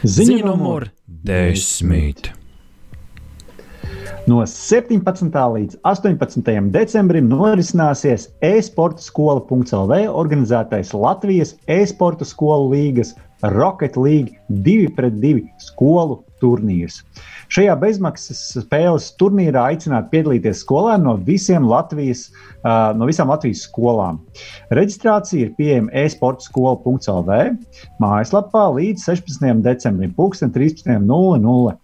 [0.05, 2.29] Ziņa numur desmit.
[4.25, 5.01] No 17.
[5.53, 6.47] līdz 18.
[6.73, 13.13] decembrim norisināsies e-sporta skola.lv organizētais Latvijas e-sporta skolu līgas
[13.53, 16.99] Rocket League 2 pret 2 skolu turnīrs.
[17.53, 21.15] Šajā bezmaksas spēles turnīrā aicināt piedalīties skolēni no,
[21.69, 22.27] Latvijas,
[22.63, 24.19] no visām Latvijas skolām.
[24.73, 27.39] Reģistrācija ir pieejama e-sporta skola.lv
[28.03, 29.63] mājaslapā līdz 16.
[29.65, 31.77] decembrim, 13.00.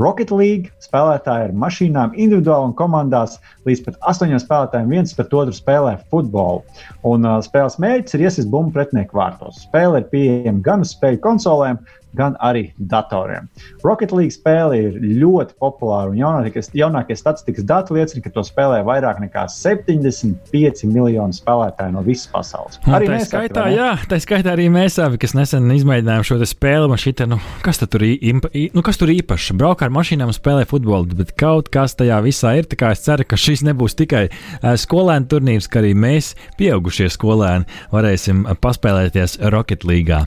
[0.00, 3.36] Rocket League spēlētāji ar mašīnām individuāli un komandās
[3.68, 6.64] līdz pat astoņiem spēlētājiem viens pret otru spēlē futbolu.
[7.06, 9.62] Un uh, spēles mērķis ir iesist bumbu pretinieku vārtos.
[9.68, 11.78] Spēle ir pieejama gan uz spēļu konsolēm,
[12.16, 13.48] gan arī datoriem.
[13.84, 18.82] Rocket League spēle ir ļoti populāra un jaunākie, jaunākie statistikas dati liecina, ka to spēlē
[18.86, 22.80] vairāk nekā 75 miljoni spēlētāju no visas pasaules.
[22.86, 26.90] Un arī tā skaitā, jā, tā skaitā arī mēs abi, kas nesen izmēģinājām šo spēli,
[26.90, 29.52] man šķita, nu, kas tur, impa, nu, kas tur īpašs?
[29.58, 32.68] Brauk ar mašīnām un spēlē futbolu, bet kaut kas tajā visā ir.
[32.94, 34.26] Es ceru, ka šis nebūs tikai
[34.62, 40.20] skolēnu turnīrs, ka arī mēs, pieaugušie skolēni, varēsim paspēlēties Rocket League.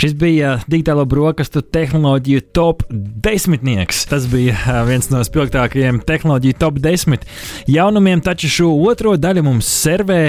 [0.00, 2.84] Šis bija digitālo brokastu tehnoloģiju top
[3.24, 4.04] desmitnieks.
[4.10, 7.26] Tas bija viens no spilgtākajiem tehnoloģiju top desmit
[7.68, 10.20] jaunumiem, taču šo otro daļu mums servē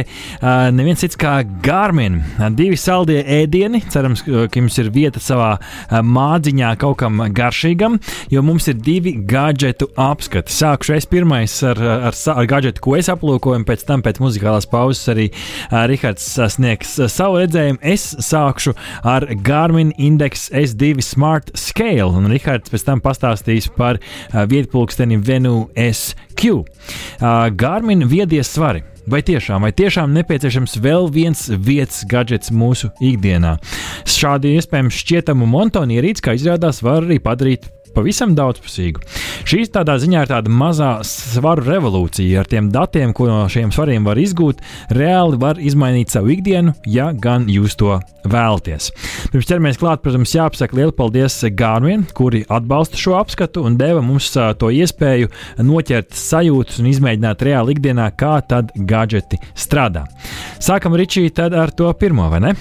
[0.76, 2.20] neviens cits kā Garmin.
[2.58, 5.56] Divi saldie ēdieni, cerams, ka jums ir vieta savā
[5.90, 8.00] mādziņā kaut kam garšīgam,
[8.32, 10.54] jo mums ir divi gadgetu apskati.
[10.54, 14.68] Sākšu es pirmais ar, ar, ar gadgetu, ko es aplūkoju, un pēc tam pēc muzikālās
[14.70, 15.30] pauzes arī
[15.72, 17.82] Rihards sniegs savu redzējumu.
[17.82, 18.76] Es sākšu
[19.08, 20.50] ar Garmin Index
[20.90, 24.00] S2 Smart Scale, un Rihards pēc tam pastāstīs par
[24.34, 26.64] vietpulksteni Venu SQ.
[27.56, 28.84] Garmin viedie svari.
[29.10, 33.56] Vai tiešām, vai tiešām nepieciešams vēl viens vietas gadgets mūsu ikdienā?
[34.06, 39.04] Šādi iespējams šķietamu montonu ierīci, kā izrādās, var arī padarīt pavisam daudzpusīgu.
[39.50, 42.44] Šīs tādā ziņā ir tāda mazā svaru revolūcija.
[42.44, 44.64] Ar tiem datiem, ko no šiem svariem var izgūt,
[44.96, 47.98] reāli var izmainīt savu ikdienu, ja gan jūs to
[48.30, 48.90] vēlaties.
[49.34, 54.32] Pirms ķeramies klāt, protams, jāapsaka liela paldies Gārvien, kuri atbalsta šo apskatu un deva mums
[54.34, 55.32] to iespēju
[55.66, 60.06] noķert sajūtas un izmēģināt reāli ikdienā, kā tad gadgeti strādā.
[60.60, 62.58] Sākam, Ričī, tad ar to pirmo, vai ne?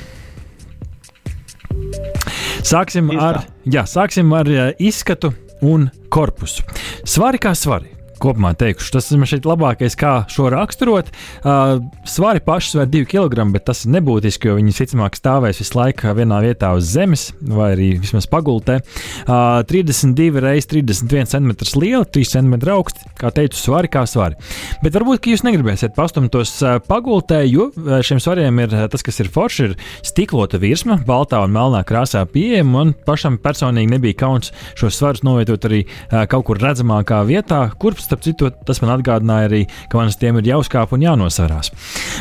[2.69, 5.31] Sāksim ar, jā, sāksim ar izskatu
[5.65, 6.67] un korpusu.
[7.09, 8.93] Svari kā svari kopumā teikšu.
[8.95, 11.11] Tas man šeit labākais, kā šo raksturot.
[11.43, 11.79] Uh,
[12.09, 16.15] svari paši svēr 2 kg, bet tas ir nebūtiski, jo viņi visticamāk stāvēs visu laiku
[16.19, 18.81] vienā vietā uz zemes, vai arī vismaz pagultē.
[19.25, 23.07] Uh, 32 x 31 cm liela, 3 cm augsti.
[23.19, 24.39] Kā teicu, svari kā svari.
[24.83, 27.71] Bet varbūt jūs negribēsiet pastumtos uh, pagultē, jo
[28.05, 29.77] šiem svariem ir tas, kas ir forši, ir
[30.07, 32.71] stiklota virsma, baltā un melnā krāsā pieejama.
[32.79, 38.01] Man pašam personīgi nebija kauns šos svarus novietot arī uh, kaut kur redzamākā vietā, kurp
[38.09, 41.71] starp citu, tas man atgādināja arī, ka man uz tiem ir jāuzkāp un jānosarās.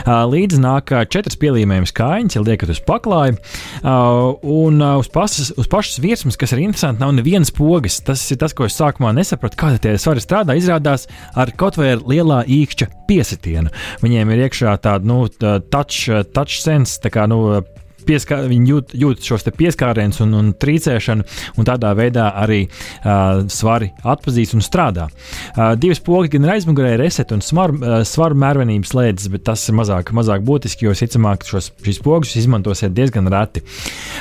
[0.05, 3.37] Līdzi nāk četras pielīmējumas kājiņas, ja liekat uz paklāja,
[3.83, 7.99] un uz, pasas, uz pašas virsmas, kas ir interesanti, nav nevienas pogas.
[8.05, 10.57] Tas ir tas, ko es sākumā nesapratu, kā tie svari strādā.
[10.57, 13.73] Izrādās ar kaut vai ar lielā īkšķa piesitienu.
[14.03, 15.23] Viņiem ir iekšā tāda nu,
[15.71, 17.61] touch, touch sense, tā kā nu,
[18.07, 21.25] pieskā, viņi jūt, jūt šos pieskārienus un, un trīcēšanu,
[21.57, 25.07] un tādā veidā arī uh, svari atpazīst un strādā.
[25.09, 29.63] Uh, divas pogas gan ir aizmugurē, reset un smaru, uh, svaru mērvenības slēdzes, bet tas
[29.69, 33.63] ir mazāk, mazāk būtiski, jo visticamāk šīs pogas izmantosiet diezgan reti.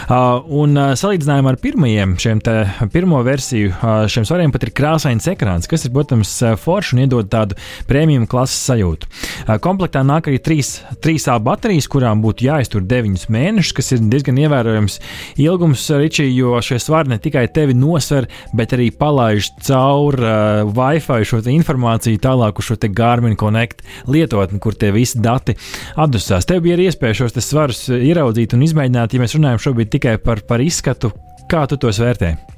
[0.07, 2.57] Uh, un uh, salīdzinājumā ar pirmajiem, šiem te,
[2.95, 7.31] pirmo versiju, uh, šiem svariem pat ir krāsains ekrāns, kas ir, protams, forši un iedod
[7.33, 9.11] tādu prēmiju klases sajūtu.
[9.47, 14.03] Uh, komplektā nāk arī trīs, trīs A baterijas, kurām būtu jāiztur 9 mēnešus, kas ir
[14.11, 14.99] diezgan ievērojams
[15.43, 21.29] ilgums, Ričī, jo šie svari ne tikai tevi nosver, bet arī palaiž cauri uh, Wi-Fi
[21.29, 25.57] šo informāciju tālāk uz šo Garmin Connect lietotni, kur tie visi dati
[25.97, 26.49] atdusās.
[26.49, 30.65] Tev bija iespēja šos svarus ieraudzīt un izmēģināt, ja mēs runājam šobrīd tikai par, par
[30.65, 31.13] izskatu.
[31.51, 32.56] Kā tu tos vērtēji?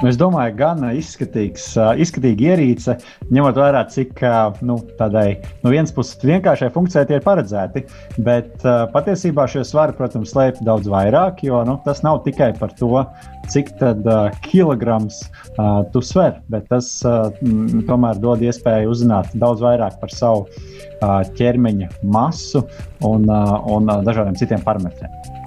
[0.00, 2.94] Nu, es domāju, gan izskatīgs, izskatīga ierīce,
[3.36, 4.22] ņemot vērā, cik
[4.64, 7.82] nu, tādai no vienas puses vienkāršai funkcijai tie ir paredzēti.
[8.24, 13.04] Bet patiesībā šie svari, protams, slēpj daudz vairāk, jo nu, tas nav tikai par to,
[13.52, 15.20] cik tad, uh, kilograms
[15.58, 17.28] uh, tu sver, bet tas uh,
[17.88, 22.64] tomēr dod iespēju uzzināt daudz vairāk par savu uh, ķermeņa masu
[23.04, 25.39] un, uh, un uh, dažādiem citiem parametriem.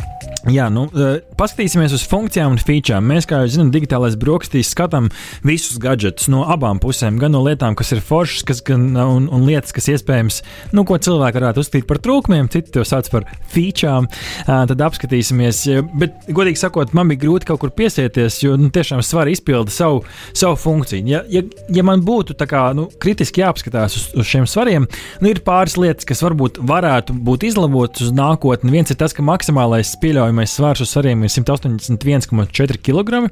[0.51, 3.05] Jā, nu, uh, paskatīsimies uz funkcijām un featurām.
[3.07, 5.05] Mēs, kā jau zinām, digitālais brokastīs skatām
[5.47, 7.15] visus gadgetus no abām pusēm.
[7.21, 10.41] Gan no lietām, kas ir foršas, kas, gan, un, un lietas, kas iespējams,
[10.75, 14.09] nu, ko cilvēki varētu uzskatīt par trūkumiem, citi to sauc par featurām.
[14.43, 15.61] Uh, tad apskatīsimies.
[16.01, 20.03] Bet, godīgi sakot, man bija grūti kaut kur piesieties, jo nu, tiešām svari izpilda savu,
[20.35, 21.07] savu funkciju.
[21.07, 24.91] Ja, ja, ja man būtu kā, nu, kritiski jāapskatās uz, uz šiem svariem,
[25.23, 28.75] nu, ir pāris lietas, kas varbūt varētu būt izlabotas uz nākotni.
[28.75, 33.29] Viens ir tas, ka maksimālais pieļaujamais pieļaujamais svārs uz svariem ir 181,4 kg.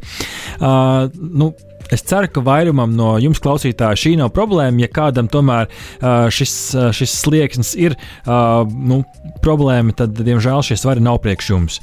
[0.61, 1.53] Uh, nu,
[1.91, 4.79] Es ceru, ka vairumam no jums klausītāju šī nav problēma.
[4.79, 5.67] Ja kādam tomēr
[6.31, 6.53] šis,
[6.95, 9.01] šis slieksnis ir nu,
[9.43, 11.81] problēma, tad, diemžēl, šie svari nav priekš jums.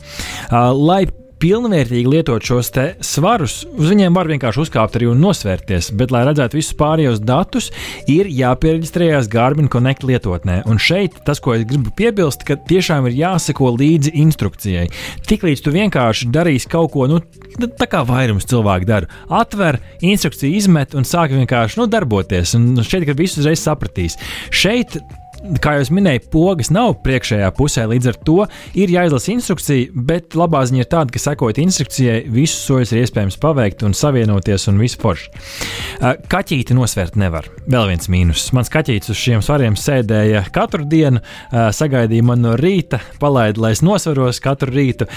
[0.48, 1.02] Lai
[1.42, 2.70] pilnvērtīgi lietot šos
[3.04, 7.70] svarus, uz viņiem var vienkārši uzkāpt arī un nosvērties, bet, lai redzētu visus pārējos datus,
[8.10, 10.60] ir jāpiereģistrējas Garmin Connect lietotnē.
[10.68, 14.88] Un šeit tas, ko es gribu piebilst, ka tiešām ir jāseko līdzi instrukcijai.
[15.28, 17.22] Tiklīdz tu vienkārši darīsi kaut ko, nu,
[17.58, 19.08] tā kā vairums cilvēku dara,
[19.40, 22.56] atver instrukciju, izmet un sāk vienkārši nu, darboties.
[22.58, 24.18] Un šeit, kad viss uzreiz sapratīs,
[24.50, 24.98] šeit
[25.62, 28.36] kā jau minēju, pogas nav priekšējā pusē, līdz ar to
[28.78, 33.38] ir jāizlasa instrukcija, bet labā ziņa ir tāda, ka sekojot instrukcijai, visus soļus ir iespējams
[33.42, 35.32] paveikt un savienoties un visu forši.
[36.32, 37.48] Kaķīti nosvērt nevar.
[37.68, 38.48] Vēl viens mīnus.
[38.56, 43.84] Mans kaķītis uz šiem svariem sēdēja katru dienu, sagaidīja man no rīta, palaida, lai es
[43.86, 45.08] nosveros katru rītu,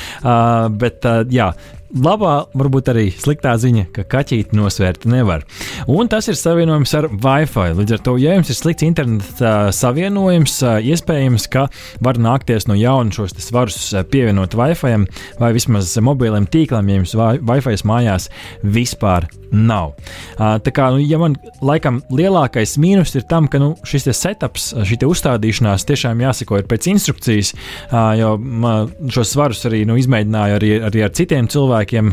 [0.82, 1.52] bet jā,
[1.96, 5.44] labā, varbūt arī sliktā ziņa, ka kaķīti nosvērt nevar.
[5.92, 7.76] Un tas ir savienojums ar Wi-Fi.
[7.80, 10.58] Līdz ar to, ja jums ir slikts interneta savienojums,
[10.92, 11.68] iespējams, ka
[12.04, 14.96] var nākties no jauna šos svarus pievienot Wi-Fi
[15.42, 18.30] vai vismaz mobiliem tīklam, ja jums Wi-Fi mājās
[18.64, 19.98] vispār nav.
[20.39, 25.02] Tā kā, nu, ja man laikam lielākais mīnus ir tam, ka nu, šis setups, šī
[25.08, 27.52] uzstādīšanās tiešām jāsako pēc instrukcijas,
[28.20, 28.32] jo
[29.12, 32.12] šos svarus arī nu, izmēģināju arī, arī ar citiem cilvēkiem cilvēkiem,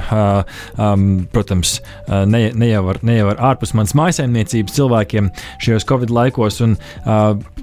[0.79, 5.31] um, protams, ne, ne, jau ar, ne jau ar ārpus manas mājsaimniecības cilvēkiem
[5.65, 6.61] šajos Covid laikos.
[6.65, 6.77] Un,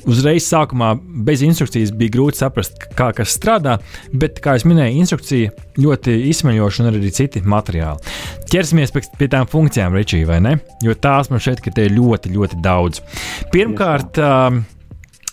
[0.06, 0.94] uzreiz sākumā
[1.26, 3.78] bez instrukcijas bija grūti saprast, kā kas strādā,
[4.14, 5.52] bet, kā jau minēju, instrukcija
[5.82, 8.16] ļoti izsmeļoša un arī citi materiāli.
[8.52, 10.58] Ķersimies pie tām funkcijām, Ričija, vai ne?
[10.86, 13.02] Jo tās man šeit ir ļoti, ļoti daudz.
[13.54, 14.20] Pirmkārt,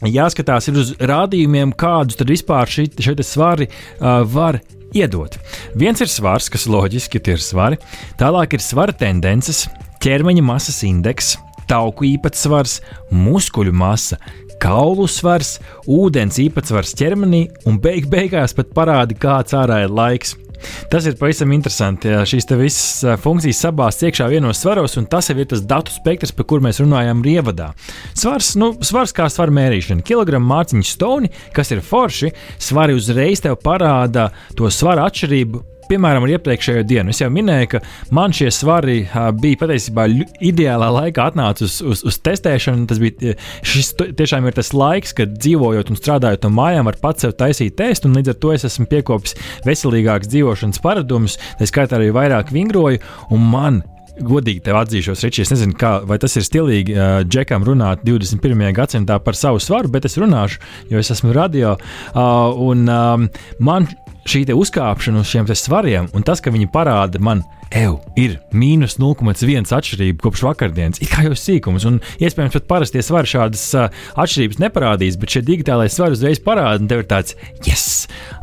[0.09, 2.89] jāskatās uz rādījumiem, kādus tad vispār šie
[3.23, 3.69] svari
[4.01, 4.63] var
[4.97, 5.39] iedot.
[5.79, 7.81] Viens ir svars, kas loģiski ir svari,
[8.21, 9.67] tālāk ir svara tendences,
[10.03, 11.37] ķermeņa masas indeks,
[11.71, 12.81] tauku īpatsvars,
[13.11, 14.19] muskuļu masa,
[14.63, 15.57] kaulu svars,
[15.91, 20.37] ūdens īpatsvars ķermenī un beig beigās pat parādi, kāds ārā ir laiks.
[20.93, 22.13] Tas ir pavisam interesanti.
[22.13, 26.35] Ja šīs visas funkcijas sabāztas iekšā vienos svaros, un tas jau ir tas datu spektrs,
[26.37, 27.73] par kur mēs runājam rievadā.
[28.19, 30.05] Svars, nu, svars kā svaru mērīšana.
[30.07, 32.33] Kilogramu mārciņu stoni, kas ir forši,
[32.63, 37.13] svari uzreiz tev parāda to svaru atšķirību piemēram, ar iepriekšējo dienu.
[37.13, 37.83] Es jau minēju, ka
[38.15, 39.03] man šie svari
[39.41, 40.07] bija patiesībā
[40.45, 42.89] ideālā laikā atnācis uz, uz, uz testēšanu.
[42.91, 47.27] Tas bija šis tiešām ir tas laiks, kad dzīvojot un strādājot no mājām, var pats
[47.27, 49.37] sev taisīt testu, un līdz ar to es esmu piekopis
[49.69, 53.03] veselīgākus dzīvošanas paradumus, tā skaitā arī vairāk vingroju,
[53.33, 53.83] un man
[54.21, 58.65] godīgi tev atzīšos, Ričijs, nezinu, kā, vai tas ir stilīgi uh, džekam runāt 21.
[58.77, 60.61] gadsimtā par savu svaru, bet es runāšu,
[60.93, 61.77] jo es esmu radio.
[62.13, 63.29] Uh, un um,
[63.65, 63.89] man
[64.29, 69.71] šī uzkāpšana uz šiem svariem un tas, ka viņi parāda man, Eju, ir mīnus 0,1
[69.73, 71.01] atšķirība kopš vakardienas.
[71.01, 75.41] It kā jau sīkums, un iespējams pat parastie svari šādas uh, atšķirības neparādīs, bet šie
[75.47, 77.33] digitālais svari uzreiz parāda, un tev ir tāds,
[77.65, 77.87] yes,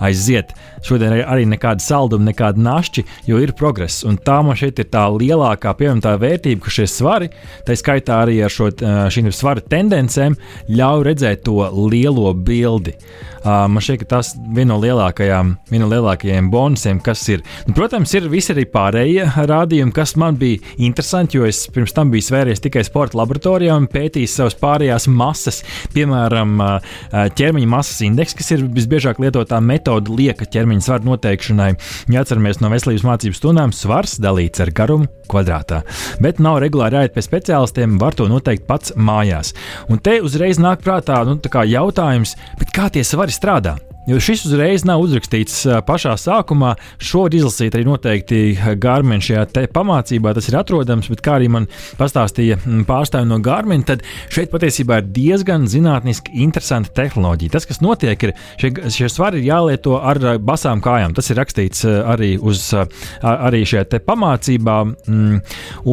[0.02, 0.56] aiziet.
[0.82, 4.02] Šodien arī nekāda salduma, nekāda našķi, jo ir progress.
[4.08, 7.30] Un tā man šeit ir tā lielākā pievienotā vērtība, ka šie svari,
[7.68, 8.72] tā skaitā arī ar šo,
[9.14, 10.40] šīm svaru tendencēm,
[10.74, 11.60] ļauj redzēt to
[11.92, 12.96] lielo bildi.
[13.40, 17.44] Uh, man šķiet, ka tas ir viena no lielākajām, viena no lielākajiem bonusiem, kas ir.
[17.70, 22.12] Nu, protams, ir visi arī pārējie rādījumi, kas man bija interesanti, jo es pirms tam
[22.14, 25.62] biju svēries tikai sporta laboratorijā un pētījis savas pārējās masas,
[25.96, 26.56] piemēram,
[27.12, 31.72] ķermeņa masas indeks, kas ir visbiežāk lietotā metode lieka ķermeņa svaru noteikšanai.
[32.14, 35.84] Ja atceramies no veselības mācību stundām, svars dalīts ar garumu kvadrātā.
[36.24, 39.54] Bet nav regulāri jāiet pie speciālistiem, var to noteikt pats mājās.
[39.90, 41.38] Un te uzreiz nāk prātā nu,
[41.70, 42.36] jautājums,
[42.74, 43.78] kā tie svari strādā?
[44.10, 46.72] Jo šis uzreiz nav uzrakstīts pašā sākumā.
[46.98, 48.40] Šo var izlasīt arī noteikti
[48.82, 50.34] Gārmēna šajā pamācībā.
[50.34, 51.68] Tas ir atrodams, bet kā arī man
[52.00, 52.58] pastāstīja
[52.90, 57.54] pārstāvji no Gārmēna, tad šeit patiesībā ir diezgan zinātniski interesanta tehnoloģija.
[57.54, 61.14] Tas, kas notiek, ir šie, šie svari ir jālieto ar basām kājām.
[61.18, 62.72] Tas ir rakstīts arī, uz,
[63.22, 64.80] arī šajā pamācībā.
[65.06, 65.40] Mm,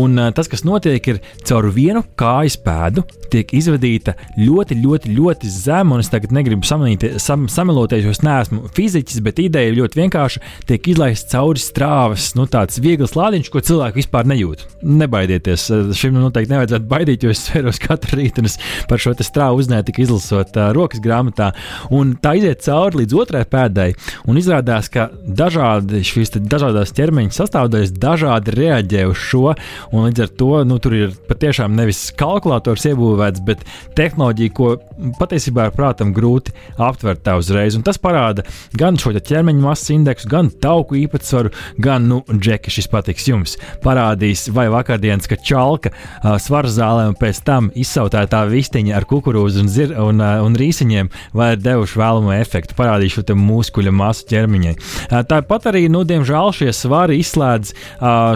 [0.01, 5.97] un tas, kas notiek, ir caur vienu kājas pēdu tiek izvadīta ļoti, ļoti, ļoti zema,
[5.97, 10.01] un es tagad negribu samanīt, sam, sameloties jo es neesmu fiziķis, bet ideja ir ļoti
[10.01, 10.43] vienkārša.
[10.69, 14.65] Tiek izlaists cauri strāvas, nu, tāds viegls lādiņš, ko cilvēki vispār nejūt.
[14.87, 15.67] Nebaidieties,
[15.99, 18.45] šim noteikti nevajadzētu baidīt, jo es svēros katru rītu,
[18.91, 21.53] par šo strāvu tikai izlasot uh, rokas grāmatā.
[21.95, 23.89] Un tā iziet cauri līdz otrai pēdai,
[24.31, 29.55] un izrādās, ka dažādi šīs dažādas ķermeņa sastāvdaļas dažādi reaģē uz šo,
[29.93, 33.65] un līdz ar to nu, tur ir patiešām nevis kalkulators iebūvēts, bet
[33.99, 34.75] tehnoloģija, ko
[35.21, 37.77] patiesībā ir prātam grūti aptvert tā uzreiz.
[37.79, 38.45] Un tas tas parāda
[38.77, 43.57] gan šo ķermeņa masas indeksu, gan tauku īpatsvaru, gan, nu, džeki, šis patiks jums.
[43.85, 45.93] Parādīs, vai vakardienas, ka čalka
[46.43, 51.55] svaru zālē un pēc tam izsautētā vistiņa ar kukurūzu un, zir, un, un rīsiņiem vai
[51.55, 52.77] ir devuši vēlamo efektu.
[52.77, 54.75] Parādīšu te muskuļa masu ķermeņai.
[55.31, 57.73] Tāpat arī, nu, diemžēl šie svari izslēdz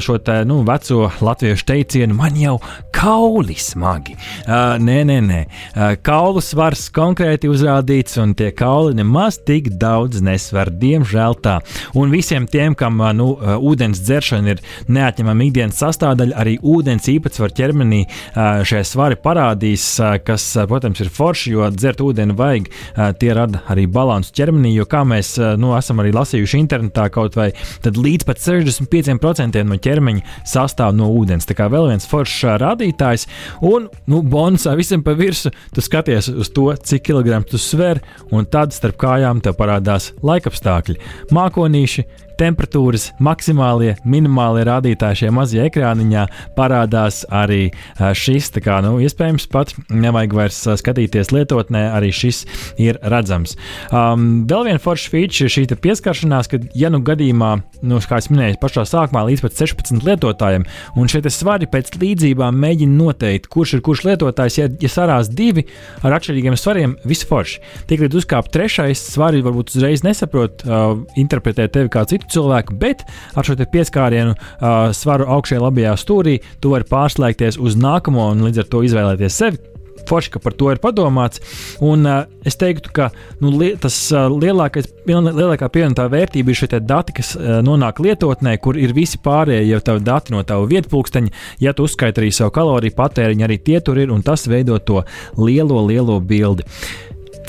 [0.05, 2.57] šo te, nu, veco latviešu teicienu, man jau
[3.01, 4.13] kauli smagi.
[4.45, 5.41] Uh, nē, nē, nē.
[5.73, 10.69] Uh, kaulu svars konkrēti uzrādīts, un tie kauli nemaz tik daudz nesver.
[10.83, 11.59] Diemžēl tā.
[11.97, 14.61] Un visiem tiem, kam uh, nu, uh, ūdens dzeršana ir
[14.93, 21.01] neatņemama ikdienas sastāvdaļa, arī ūdens īpatsvaru ķermenī uh, šie svari parādīs, uh, kas, uh, protams,
[21.01, 22.69] ir forši, jo dzert ūdeni vajag.
[22.69, 27.09] Uh, tie rada arī balansu ķermenī, jo kā mēs uh, nu, esam arī lasījuši internetā
[27.15, 27.49] kaut vai,
[27.89, 31.49] līdz pat 65% no ķermeņa sastāv no ūdens.
[31.49, 32.45] Tā kā vēl viens foršs
[32.91, 33.27] rādītājs,
[33.63, 38.47] un nu, bonusā visam pa virsmu tu skaties uz to, cik kilogramu tu sver, un
[38.47, 40.99] tad starp kājām tev parādās laikapstākļi.
[41.31, 42.05] Mākonīši,
[42.41, 46.27] temperatūras maksimālie, minimālie rādītāji šajā mazajā ekrāniņā
[46.57, 48.51] parādās arī šis.
[48.61, 52.43] Kā, nu, iespējams, pat nevajag vairs skatīties lietotnē, arī šis
[52.83, 53.55] ir redzams.
[53.95, 57.53] Um, vēl viena forša feature ir šī pieskaršanās, ka, ja nu gadījumā,
[57.87, 60.67] nu, kā jau minēju, pašā sākumā līdz pat 16 lietotājiem,
[60.99, 65.67] un šie svari pēc līdzībām mēģina noteikt, kurš ir kurš lietotājs, ja, ja sarās divi
[66.03, 67.61] ar atšķirīgiem svariem, viss forši.
[67.91, 73.05] Tiklīdz uzkāp trešais, svari varbūt uzreiz nesaprot, uh, interpretē tevi kā citu cilvēku, bet
[73.35, 78.65] ar šo pieskārienu uh, svaru augšējā labajā stūrī tu vari pārslēgties uz nākamo un līdz
[78.65, 79.67] ar to izvēlēties sevi.
[80.09, 81.43] Forši, ka par to ir padomāts.
[81.85, 83.11] Un, uh, es teiktu, ka
[83.43, 88.57] nu, li tas uh, lielākais, lielākā pievienotā vērtība ir šie dati, kas uh, nonāk lietotnē,
[88.65, 91.37] kur ir visi pārējie jau tavi dati no tava vietpunkteņa.
[91.63, 95.05] Ja tu uzskaiti arī savu kaloriju patēriņu, arī tie tur ir, un tas veido to
[95.39, 96.67] lielo, lielo bildi.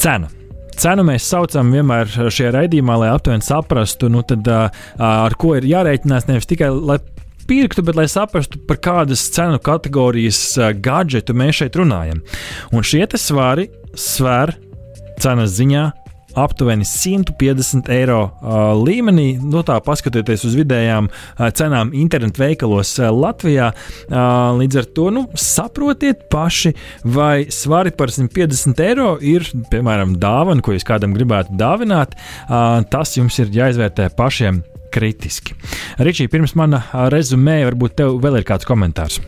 [0.01, 0.40] Cena
[0.81, 4.47] cenu mēs saucam vienmēr šajā raidījumā, lai aptuveni saprastu, nu tad,
[4.97, 6.27] ar ko ir jārēķinās.
[6.29, 6.99] Nevis tikai lai
[7.49, 10.41] pirktu, bet lai saprastu, par kādas cenu kategorijas
[10.83, 12.21] gadgetu mēs šeit runājam.
[12.73, 14.55] Un šie svari sver
[15.21, 15.89] cenas ziņā
[16.37, 19.35] aptuveni 150 eiro uh, līmenī.
[19.41, 23.71] Nu, tā paskatieties uz vidējām uh, cenām internetu veikalos uh, Latvijā.
[24.07, 26.73] Uh, līdz ar to nu, saprotiet paši,
[27.03, 32.17] vai svari par 150 eiro ir, piemēram, dāvana, ko jūs kādam gribētu dāvināt.
[32.47, 35.55] Uh, tas jums ir jāizvērtē pašiem kritiski.
[36.03, 39.21] Ričī, pirms mana rezumē, varbūt tev vēl ir kāds komentārs.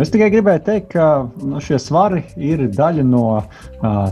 [0.00, 1.06] Es tikai gribēju teikt, ka
[1.44, 3.42] nu, šie svari ir daļa no uh,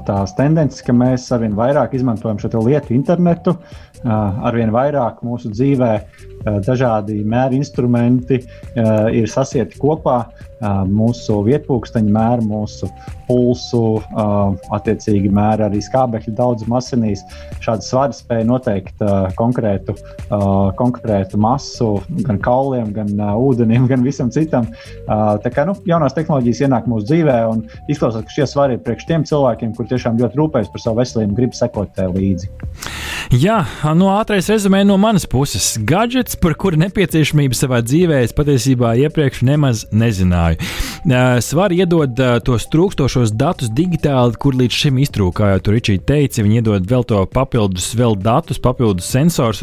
[0.04, 5.92] tās tendences, ka mēs arvien vairāk izmantojam šo lietu internetu, uh, arvien vairāk mūsu dzīvē
[6.00, 6.20] uh,
[6.64, 10.22] dažādi mēri instrumenti uh, ir sasieti kopā.
[10.60, 12.84] Mūsu vietpunkteņi mēra mūsu
[13.24, 14.02] pulsu,
[14.76, 17.22] attiecīgi mēra arī skābekļa daudzumu asinīs.
[17.64, 19.00] Šādi svari spēja noteikt
[19.38, 19.94] konkrētu,
[20.76, 21.88] konkrētu masu
[22.26, 23.08] gan kauliem, gan
[23.40, 24.68] ūdenim, gan visam citam.
[25.08, 29.08] Tā kā nu, jaunās tehnoloģijas ienāk mūsu dzīvē un izklausās, ka šie svari ir priekš
[29.08, 32.52] tiem cilvēkiem, kur tiešām ļoti rūpējas par savu veselību un grib sekot līdzi.
[33.40, 33.62] Jā,
[33.96, 35.72] no ātrais rezumē no manas puses.
[35.86, 40.60] Gadgets, par kuru nepieciešamību savā dzīvē es patiesībā iepriekš nemaz nezināju.
[41.46, 46.44] Svar iedod tos trūkstošos datus digitāli, kur līdz šim iztrūka, kā jau tur Ričija teica,
[46.44, 49.62] viņi iedod vēl to papildus, vēl datus, papildus sensors,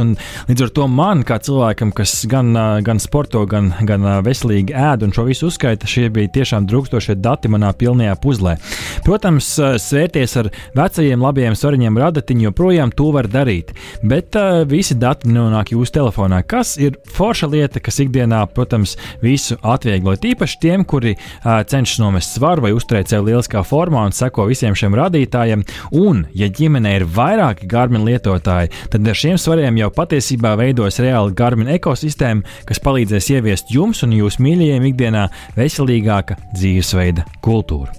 [0.49, 2.49] līdz ar to man, kā cilvēkam, kas gan,
[2.87, 7.51] gan sporto, gan, gan veselīgi ēd un šo visu uzskaita, šie bija tiešām trūkstošie dati
[7.53, 8.57] manā pilnajā puzlē.
[9.05, 9.53] Protams,
[9.83, 15.73] svērties ar vecajiem labajiem svariņiem radatiņu joprojām to var darīt, bet uh, visi dati nonāk
[15.73, 20.15] jūsu telefonā, kas ir forša lieta, kas ikdienā, protams, visu atvieglo.
[20.21, 24.77] Tīpaši tiem, kuri uh, cenšas nomest svaru vai uzturēt sevi lieliskā formā un seko visiem
[24.77, 25.65] šiem rādītājiem.
[25.97, 31.35] Un, ja ģimenē ir vairāki Garmin lietotāji, tad ar šiem svariem jau patiesībā veidojas reāla
[31.37, 37.91] Garmin ekosistēma, kas palīdzēs ieviest jums un jūsu mīļajiem ikdienā veselīgāka dzīvesveida kultūru.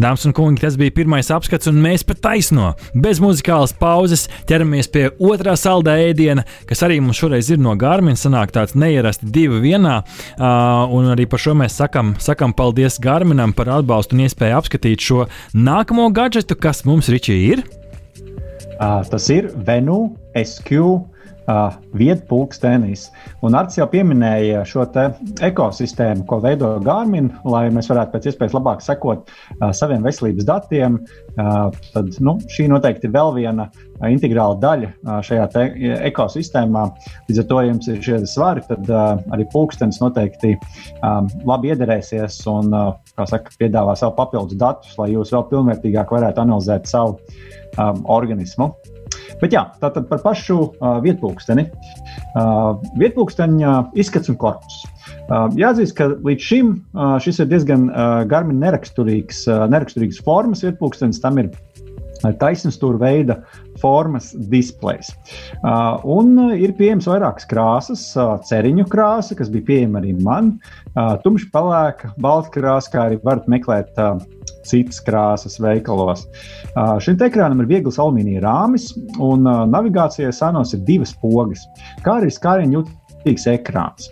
[0.00, 4.88] Dāmas un kungi, tas bija pirmais apskats, un mēs pat taisno, bez muzikālas pauzes, ķeramies
[4.92, 8.18] pie otrā saldā ēdiena, kas arī mums šoreiz ir no Garmin.
[8.18, 10.00] Sanāk tāds neierasti divi vienā,
[10.40, 15.26] un arī par šo mēs sakam, sakam paldies Garminam par atbalstu un iespēju apskatīt šo
[15.54, 17.64] nākamo gadgetu, kas mums Ričī ir.
[18.80, 20.80] Tas ir Venu SQ
[21.50, 23.08] uh, vietpulkstenis.
[23.46, 24.86] Un Arts jau pieminēja šo
[25.44, 30.98] ekosistēmu, ko veido Garmin, lai mēs varētu pēc iespējas labāk sekot uh, saviem veselības datiem.
[31.36, 35.48] Uh, tad, nu, šī noteikti ir vēl viena uh, integrāla daļa uh, šajā
[36.10, 36.86] ekosistēmā.
[37.28, 42.40] Līdz ar to, jums ir šie svari, tad uh, arī pulkstenis noteikti um, labi iederēsies
[42.50, 42.94] un uh,
[43.26, 47.18] saka, piedāvā savu papildus datus, lai jūs vēl pilnvērtīgāk varētu analizēt savu
[47.76, 48.72] um, organismu.
[49.40, 51.66] Bet jā, tātad par pašu uh, vietpūksteni.
[52.34, 54.82] Uh, vietpūksteņa izskats un korpus.
[55.30, 60.64] Uh, jāatzīst, ka līdz šim uh, šis ir diezgan uh, garmin neraksturīgs, uh, neraksturīgs formas
[60.66, 61.22] vietpūkstenis.
[61.22, 61.52] Tam ir
[62.40, 63.36] taisnstūra veida
[63.80, 65.12] formas displejs.
[65.62, 70.52] Uh, un ir pieejams vairākas krāsas, uh, ceriņu krāsa, kas bija pieejama arī man,
[70.92, 74.20] uh, tumši pelēka, balta krāsa, kā arī varat meklēt uh,
[74.66, 76.26] citas krāsas veikalos.
[77.04, 78.90] Šim ekrānam ir viegls alumīnija rāmis,
[79.22, 81.64] un navigācijai sanos ir divas pogas,
[82.04, 82.80] kā arī skārienu
[83.20, 84.10] jutīgs ekrāns.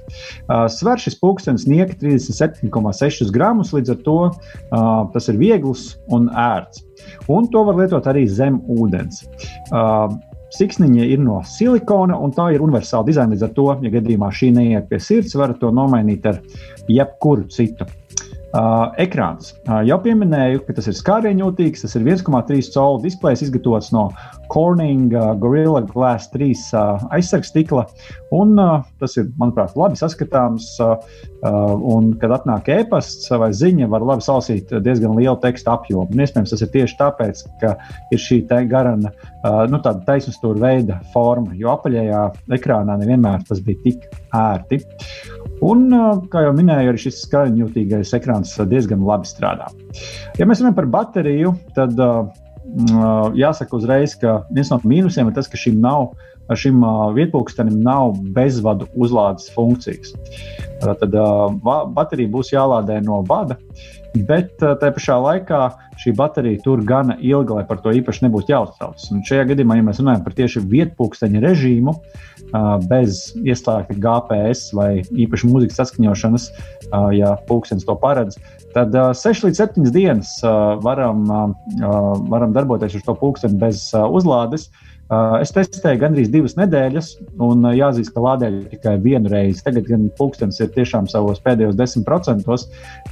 [0.49, 6.29] Uh, Sver šis pulkstenis nieka 37,6 gramus, līdz ar to uh, tas ir viegls un
[6.29, 6.85] ērts.
[7.29, 9.25] Un to var lietot arī zem ūdens.
[9.73, 10.09] Uh,
[10.49, 13.35] Siksniņa ir no silikona, un tā ir universāla dizaina.
[13.35, 16.41] Līdz ar to, ja gadījumā šī neiet pie sirds, varat to nomainīt ar
[16.89, 17.85] jebkuru citu
[18.49, 19.51] Uh, ekrāns.
[19.67, 21.83] Uh, jau pieminēju, ka tas ir skārienjūtīgs.
[21.85, 24.07] Tas ir 1,3 colu displejs, izgatavots no
[24.49, 27.85] Corning uh, Gorilla Glass 3 uh, aizsargstīkla.
[28.33, 30.71] Un, uh, tas ir, manuprāt, labi saskatāms.
[30.81, 30.97] Uh,
[31.43, 36.09] uh, un, kad atnāk e-pasts vai ziņa, var labi salasīt diezgan lielu tekstu apjomu.
[36.09, 37.75] Un, iespējams, tas ir tieši tāpēc, ka
[38.17, 38.41] ir šī
[38.73, 42.25] garana, uh, nu, tāda taisnstūra veida forma, jo apaļajā
[42.57, 44.81] ekrānā nevienmēr tas bija tik ērti.
[45.65, 45.89] Un,
[46.31, 49.67] kā jau minēju, arī šis skaņjūtīgais ekrāns diezgan labi strādā.
[50.39, 51.99] Ja mēs runājam par bateriju, tad
[53.39, 56.13] jāsaka uzreiz, ka viens no mīnusiem ir tas, ka šim nav.
[56.57, 56.81] Šim
[57.13, 60.15] vietpunktam nav bezvadu uzlādes funkcijas.
[60.81, 61.13] Tad
[61.93, 63.59] baterija būs jālādē no vada,
[64.15, 65.61] bet tajā pašā laikā
[65.99, 69.09] šī baterija tur gana ilgi, lai par to īpaši nebūtu jāuztraucas.
[69.13, 71.95] Un šajā gadījumā, ja mēs runājam par tieši vietpunkteņa režīmu,
[72.89, 76.51] bez ieslēgta GPS vai īpaši mūzikas saskaņošanas,
[77.19, 78.39] ja pulkstenis to paredz,
[78.77, 80.37] tad 6 līdz 7 dienas
[80.85, 81.27] varam,
[82.31, 84.71] varam darboties ar šo pulksteni bez uzlādes.
[85.09, 87.07] Es testēju gandrīz divas nedēļas,
[87.41, 89.63] un jāatzīst, ka lādēju tikai vienu reizi.
[89.65, 92.67] Tagad gan pulkstenis ir tiešām savos pēdējos 10%,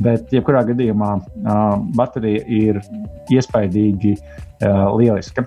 [0.05, 1.15] bet jebkurā gadījumā
[1.97, 2.83] baterija ir
[3.33, 4.13] iespaidīgi
[4.61, 5.47] lieliska.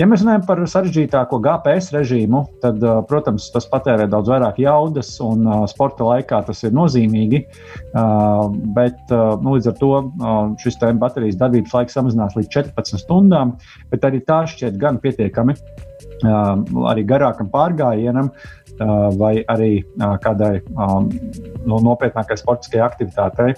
[0.00, 5.44] Ja mēs runājam par sarežģītāko GPS režīmu, tad, protams, tas patērē daudz vairāk jaudas, un
[5.68, 7.42] sporta laikā tas ir nozīmīgi.
[8.80, 9.92] Bet nu, līdz ar to
[10.64, 13.54] šis baterijas darbības laiks samazinās līdz 14 stundām,
[13.92, 15.60] bet arī tā šķiet gan pietiekami
[16.24, 18.30] arī garākam pārgājienam,
[19.20, 19.82] vai arī
[20.24, 20.62] kādai
[21.68, 23.50] no nopietnākai sportiskajai aktivitātei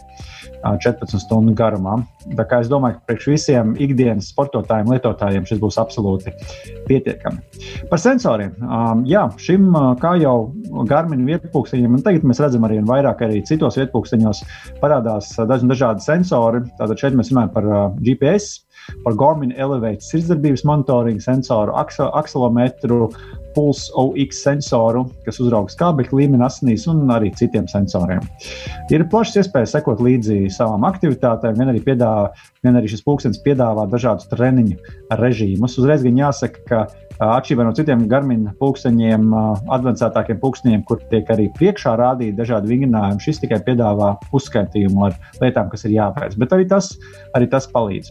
[0.62, 2.00] 14 stundu garumā.
[2.38, 6.34] Tā kā es domāju, ka priekš visiem ikdienas sportotājiem, lietotājiem šis būs absolūti
[6.88, 7.38] pietiekami.
[7.90, 8.56] Par sensoriem.
[9.10, 9.70] Jā, šim,
[10.02, 10.36] kā jau
[10.90, 14.42] Garmin vietpunkteņiem, un tagad mēs redzam arī vairāk arī citos vietpunkteņos,
[14.82, 16.64] parādās dažādi sensori.
[16.80, 18.62] Tātad šeit mēs runājam par GPS
[19.04, 23.08] par Garmin Elevate sirdsdarbības monitoringu sensoru, akselometru,
[23.54, 28.24] pulsu OX sensoru, kas uzrauga skābekļa līmeni asinīs un arī citiem sensoriem.
[28.92, 32.30] Ir plašs iespējas sekot līdzi savām aktivitātēm, gan arī, piedāvā,
[32.64, 34.78] gan arī šis pulkstenis piedāvā dažādus treniņu
[35.20, 35.78] režīmus.
[35.80, 36.84] Uzreiz gan jāsaka, ka
[37.22, 39.28] Atšķirībā no citiem garmin pulksteņiem,
[39.76, 45.70] advancētākiem pulksteņiem, kur tiek arī priekšā rādīti dažādi vingrinājumi, šis tikai piedāvā uzskaitījumu ar lietām,
[45.72, 46.34] kas ir jāveic.
[46.40, 46.92] Bet arī tas,
[47.38, 48.10] arī tas palīdz.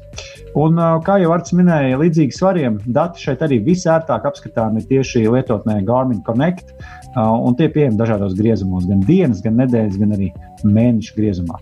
[0.61, 5.81] Un, kā jau Arts minēja, līdzīgi svariem dati šeit arī visērtāk apskatām ir tieši lietotnē
[5.87, 6.75] Garmin Connect,
[7.17, 10.31] un tie pieejami dažādos griezumos, gan dienas, gan nedēļas, gan arī
[10.63, 11.59] mēnešu griezumā.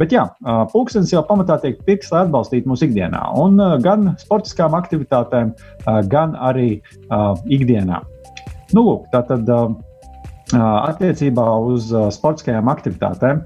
[0.00, 0.26] Bet jā,
[0.72, 5.54] pulkstenis jau pamatā tiek pirkts, lai atbalstītu mūsu ikdienā, un gan sportiskām aktivitātēm,
[6.12, 6.72] gan arī
[7.48, 8.02] ikdienā.
[8.76, 9.48] Nu, lūk, tā tad
[10.50, 13.44] attiecībā uz sportiskajām aktivitātēm.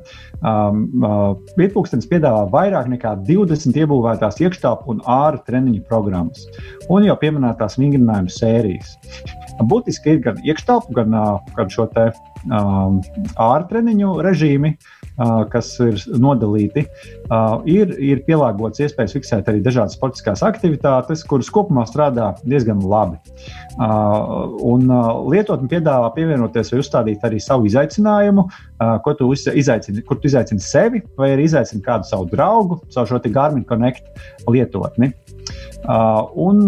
[1.60, 6.46] Vietpūkstens piedāvā vairāk nekā 20 iebūvētās iekštelpu un ārā treniņu programmas
[6.88, 8.96] un jau pieminētās vingrinājumu sērijas.
[9.62, 12.08] Būtiski ir gan iekštelpu, gan, uh, gan šo te
[12.50, 13.00] um,
[13.40, 14.74] ārā treniņu režīmi,
[15.50, 16.82] kas ir nodalīti,
[17.70, 23.20] ir, ir pielāgots iespējas fiksēt arī dažādas sportiskās aktivitātes, kuras kopumā strādā diezgan labi.
[23.78, 24.90] Un
[25.30, 28.48] lietotne piedāvā pievienoties vai uzstādīt arī savu izaicinājumu,
[29.06, 33.22] ko tu izaicini, kur tu izaicini sevi, vai arī izaicini kādu savu draugu caur šo
[33.30, 34.10] Garmin Connect
[34.50, 35.12] lietotni.
[35.86, 36.66] Un,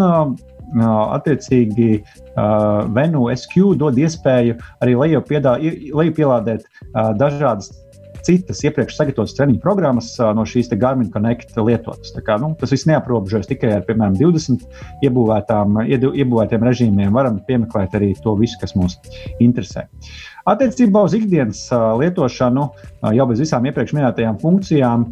[0.75, 7.73] attiecīgi uh, Venu SQ dod iespēju arī lejupielādēt uh, dažādas
[8.27, 12.11] citas iepriekš sagatavotas treniņu programmas no šīs Garmin Connect lietotas.
[12.27, 14.65] Kā, nu, tas viss neaprobežojas tikai ar, piemēram, 20
[15.07, 17.13] iebūvētām, iebūvētiem režīmiem.
[17.15, 18.99] Varam piemeklēt arī to visu, kas mūs
[19.39, 19.87] interesē.
[20.47, 22.65] Attiecībā uz ikdienas lietošanu,
[23.17, 25.09] jau bez visām iepriekš minētajām funkcijām,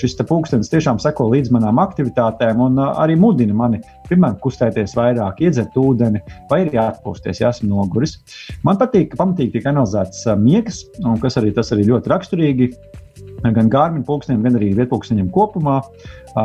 [0.00, 5.76] šis pulkstenis tiešām seko līdz manām aktivitātēm un arī mudina mani, piemēram, kustēties vairāk, iedzert
[5.76, 8.16] ūdeni vai arī atpūsties, ja esmu noguris.
[8.64, 12.70] Man patīk, ka pamatīgi tiek analizēts miegs, un kas arī tas arī ļoti raksturīgi
[13.42, 15.80] gan Gārmina pulkstenim, gan arī vietpulksteņiem kopumā.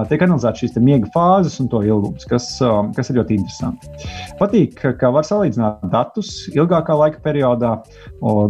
[0.07, 2.47] Tiek analizēts šīs miega fāzes un to ilgums, kas,
[2.95, 3.89] kas ir ļoti interesanti.
[4.39, 7.73] Patīk, ka var salīdzināt datus ilgākā laika periodā,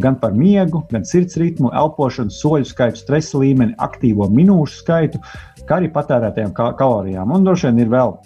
[0.04, 5.24] gan par miegu, gan sirds ritmu, elpošanu, soļu skaitu, stresa līmeni, aktīvo minūšu skaitu,
[5.66, 7.34] kā arī patērētajām kalorijām.
[7.34, 8.18] Un droši vien ir vēl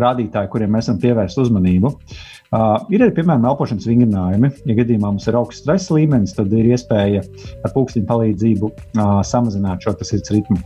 [0.00, 1.90] rādītāji, kuriem mēs esam pievērsti uzmanību.
[1.90, 4.48] Uh, Uh, ir arī, piemēram, elpošanas vingrinājumi.
[4.66, 7.20] Ja gadījumā mums ir augsts stresa līmenis, tad ir iespēja
[7.62, 10.58] ar pulksteņa palīdzību uh, samazināt šo sirds ritmu.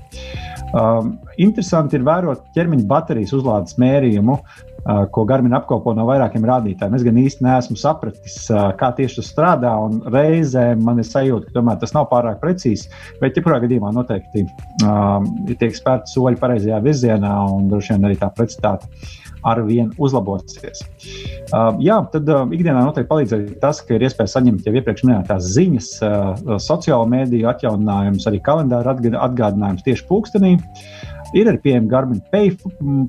[0.72, 1.10] Uh,
[1.44, 4.38] interesanti ir vērot ķermeņa baterijas uzlādes mērījumu,
[4.84, 6.96] ko Garmin apkopo no vairākiem rādītājiem.
[6.98, 11.48] Es gan īsti neesmu sapratis, uh, kā tieši tas strādā, un reizē man ir sajūta,
[11.48, 12.90] ka tomēr tas nav pārāk precīzi.
[13.22, 15.24] Bet, jebkurā gadījumā, noteikti uh,
[15.60, 18.90] tiek spērti soļi pareizajā virzienā, un droši vien arī tā precizitāte
[19.44, 20.84] ar vienu uzlabosies.
[21.52, 25.50] Uh, jā, tad uh, ikdienā noteikti palīdzēja tas, ka ir iespēja saņemt jau iepriekš minētās
[25.56, 30.56] ziņas, uh, sociālo mediju atjauninājumus, arī kalendāra atgādinājumus tieši pulkstenī.
[31.34, 32.54] Ir arī pieejama Garmin Pay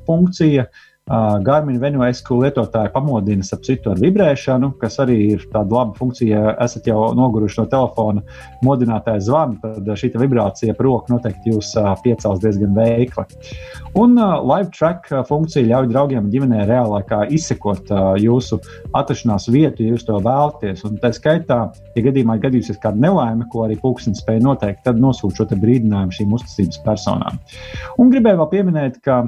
[0.08, 5.76] funkcija, uh, Garmin Venue SQ lietotāji pamodina ap citu ar vibrēšanu, kas arī ir tāda
[5.76, 6.26] laba funkcija.
[6.26, 8.24] Ja esat jau noguruši no telefona
[8.66, 13.26] modinātāja zvana, tad šī vibrācija par roku noteikti jūs piecels diezgan veikli.
[14.02, 17.94] Un live track funkcija ļauj draugiem un ģimenei reālākā izsekot
[18.24, 18.58] jūsu
[18.98, 20.82] atrašanās vietu, ja jūs to vēlaties.
[20.90, 21.60] Un tā skaitā,
[21.94, 26.18] ja gadījumā ir gadījusies kāda nelaime, ko arī pulkstenis spēja noteikt, tad nosūta šo brīdinājumu
[26.18, 27.38] šīm uzticības personām.
[28.02, 29.22] Un gribēju vēl pieminēt, ka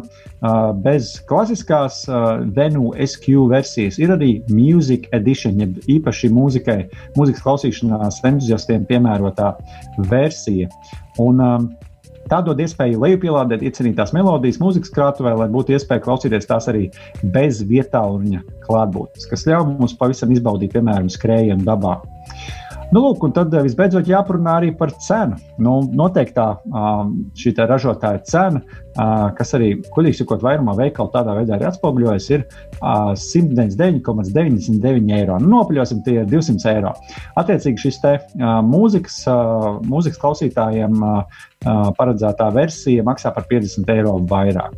[0.81, 6.87] bez klasiskā klasiskās uh, Venu SQ versijas, ir arī Music Edition, jeb īpaši mūzikai,
[7.17, 9.55] mūzikas klausīšanās entuziastiem piemērotā
[10.09, 10.69] versija.
[11.19, 11.69] Un, um,
[12.27, 16.89] Tā dod iespēju lejupielādēt iecerītās melodijas mūzikas krātuvē, lai būtu iespēja klausīties tās arī
[17.23, 21.93] bez vietāluņa klātbūtnes, kas ļauj mums pavisam izbaudīt, piemēram, skrējienu dabā.
[22.87, 25.35] Nu, lūk, un tad visbeidzot jāparunā arī par cenu.
[25.59, 26.53] Nu, noteiktā
[27.35, 28.61] šī ražotāja cena
[29.37, 32.41] kas arī, godīgi sakot, vairumā veikalu tādā veidā ir atspoguļojis, ir
[32.81, 35.35] 199,99 eiro.
[35.41, 36.91] Nu, nopaļosim, tie ir 200 eiro.
[37.39, 38.13] Attiecīgi šis te
[38.65, 39.15] mūzikas,
[39.87, 40.93] mūzikas klausītājiem
[41.97, 44.73] paredzētā versija maksā par 50 eiro vairāk.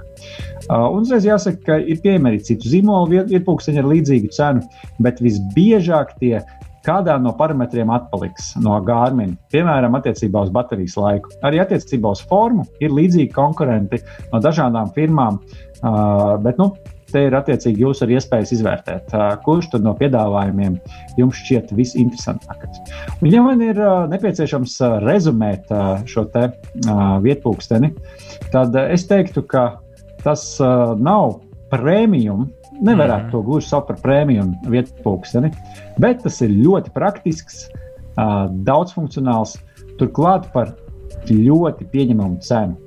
[0.70, 4.60] Un uzreiz jāsaka, ka ir pieejami arī citu zīmolu vietpunkteņi ar līdzīgu cenu,
[5.04, 6.36] bet visbiežāk tie
[6.90, 11.34] kādā no parametriem atpaliks no Gārmina, piemēram, attiecībā uz baterijas laiku.
[11.46, 14.02] Arī attiecībā uz formu ir līdzīgi konkurenti
[14.34, 15.38] no dažādām firmām,
[16.46, 16.74] bet nu,
[17.10, 19.14] te ir attiecīgi jūsu iespējas izvērtēt,
[19.46, 20.78] kurš no piedāvājumiem
[21.18, 22.82] jums šķiet visinteresantākais.
[23.20, 23.82] Un, ja man ir
[24.12, 25.74] nepieciešams rezumēt
[26.10, 26.28] šo
[27.26, 27.94] vietpunkteni,
[28.54, 29.66] tad es teiktu, ka
[30.26, 31.40] tas nav
[31.74, 33.32] prēmijums Nevarētu mm.
[33.34, 35.52] to gluži saukt par prēmiju vietu pulksteni,
[36.00, 37.66] bet tas ir ļoti praktisks,
[38.68, 39.58] daudzfunkcionāls,
[40.00, 40.74] turklāt par
[41.30, 42.78] ļoti pieņemamu cenu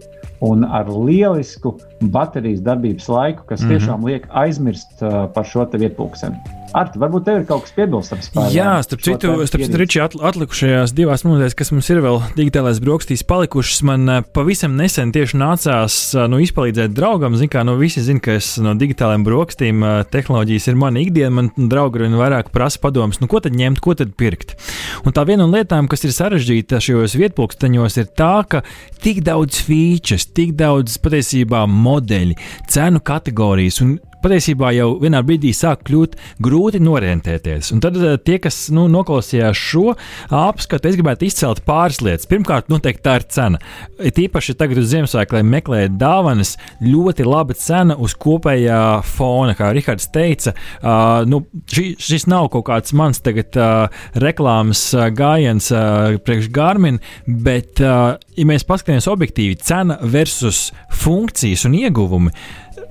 [0.42, 1.76] un ar lielisku
[2.10, 3.68] baterijas darbības laiku, kas -hmm.
[3.68, 6.61] tiešām liek aizmirst par šo vietu pulkseni.
[6.72, 8.54] Arti, varbūt tev ir kaut kas piebilstams par to.
[8.56, 13.24] Jā, starp citu, starp citu Riči, atlikušajās divās minūtēs, kas mums ir vēl digitālais brokastīs
[13.28, 17.36] palikušas, man uh, pavisam nesen tieši nācās uh, nu, izpalīdzēt draugam.
[17.36, 21.34] Zin, kā, nu, visi zina, ka es no digitālajiem brokastīm uh, tehnoloģijas ir mana ikdiena.
[21.42, 24.56] Man draugi vien vairāk prasa padomus, nu, ko tad ņemt, ko tad pirkt.
[25.04, 28.62] Un tā viena no lietām, kas ir sarežģīta šajos vietpulksteņos, ir tā, ka
[29.04, 32.38] tik daudz features, tik daudz patiesībā modeļi,
[32.72, 37.72] cenu kategorijas un patiesībā jau vienā brīdī sāk kļūt grūti norientēties.
[37.74, 39.94] Un tad eh, tie, kas nu, noklausījās šo
[40.32, 42.28] apskatu, es gribētu izcelt pāris lietas.
[42.30, 43.60] Pirmkārt, noteikti tā ir cena.
[44.02, 46.54] Tīpaši tagad uz Ziemassvētku, lai meklētu dāvanas,
[46.84, 50.54] ļoti laba cena uz kopējā fona, kā Rihards teica.
[50.82, 56.50] Uh, nu, ši, šis nav kaut kāds mans tagad uh, reklāmas uh, gājiens uh, priekš
[56.54, 60.70] Garmin, bet, uh, ja mēs paskatāmies objektīvi, cena versus
[61.02, 62.34] funkcijas un ieguvumi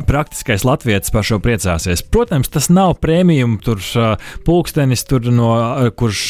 [0.08, 2.04] praktiskais latviečs par šo priecāsies.
[2.14, 3.82] Protams, tas nav prēmijum, tur
[4.46, 6.24] pulkstenis, tur no, uh, kurš,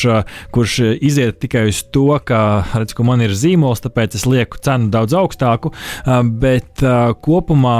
[0.51, 2.41] kurš iziet tikai uz to, ka,
[2.75, 5.71] redz, ka man ir zīmols, tāpēc es lieku cenu daudz augstāku,
[6.41, 6.81] bet
[7.25, 7.75] kopumā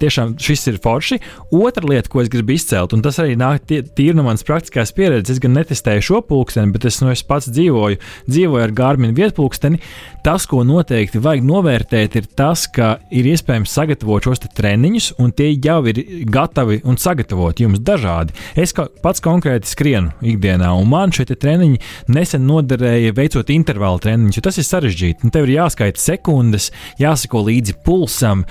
[0.00, 1.20] tiešām šis ir forši.
[1.54, 5.36] Otra lieta, ko es gribu izcelt, un tas arī nāk tīri no manas praktiskās pieredzes,
[5.36, 9.80] es gan netestēju šo pulksteni, bet es, nu, es pats dzīvoju, dzīvoju ar Gārminu vietpulksteni.
[10.26, 15.52] Tas, ko noteikti vajag novērtēt, ir tas, ka ir iespējams sagatavot šos treniņus un tie
[15.54, 18.36] jau ir gatavi un sagatavoti jums dažādi.
[18.58, 24.46] Es pats konkrēti skrienu ikdienā, un man šie treniņi nesen noderēja veicot intervālu treniņus, jo
[24.46, 25.32] tas ir sarežģīti.
[25.34, 26.70] Tev ir jāskaita sekundes,
[27.02, 28.46] jāsako līdzi pulsam,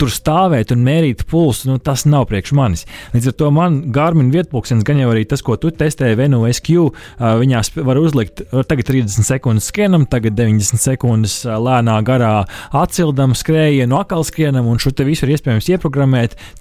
[0.00, 2.84] tur stāvēt un mērīt pulsu, nu, tas nav priekš manis.
[3.12, 6.86] Līdz ar to man Gārmina vietpunkts, gan jau arī tas, ko tu testēji Venu SQ,
[7.20, 12.32] viņā var uzlikt tagad 30 sekundes skrienam, tagad 90 sekundes lēnā garā
[12.72, 16.13] atcildam, skrējienu, akal skrienam, un šo te visu ir iespējams ieprogrammēt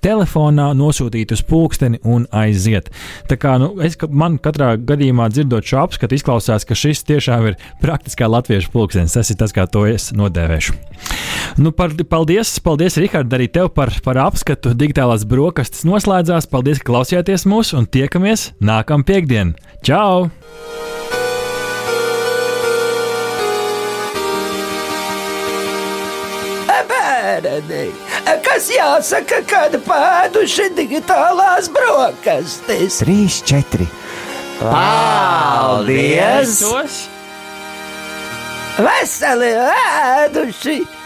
[0.04, 2.90] telefonā, nosūtīt uz pulksteni un aiziet.
[3.30, 7.60] Tā kā nu, es, man katrā gadījumā dzirdot šo apskatu, izklausās, ka šis tiešām ir
[7.84, 9.16] praktiskā latviešu pulkstenis.
[9.18, 10.78] Tas ir tas, kā to es nodēvēšu.
[11.62, 14.74] Nu, par, paldies, paldies, Rihard, arī tev par, par apskatu.
[14.78, 16.50] Digitālās brokastis noslēdzās.
[16.52, 19.58] Paldies, ka klausījāties mūs un tiekamies nākamā piekdiena.
[19.86, 20.32] Čau!
[27.44, 27.92] bērni,
[28.46, 33.00] kas jāsaka, kad pēduši digitālās brokastis.
[33.04, 33.88] Trīs, četri.
[34.62, 36.60] Paldies!
[38.84, 41.03] Veseli ēduši!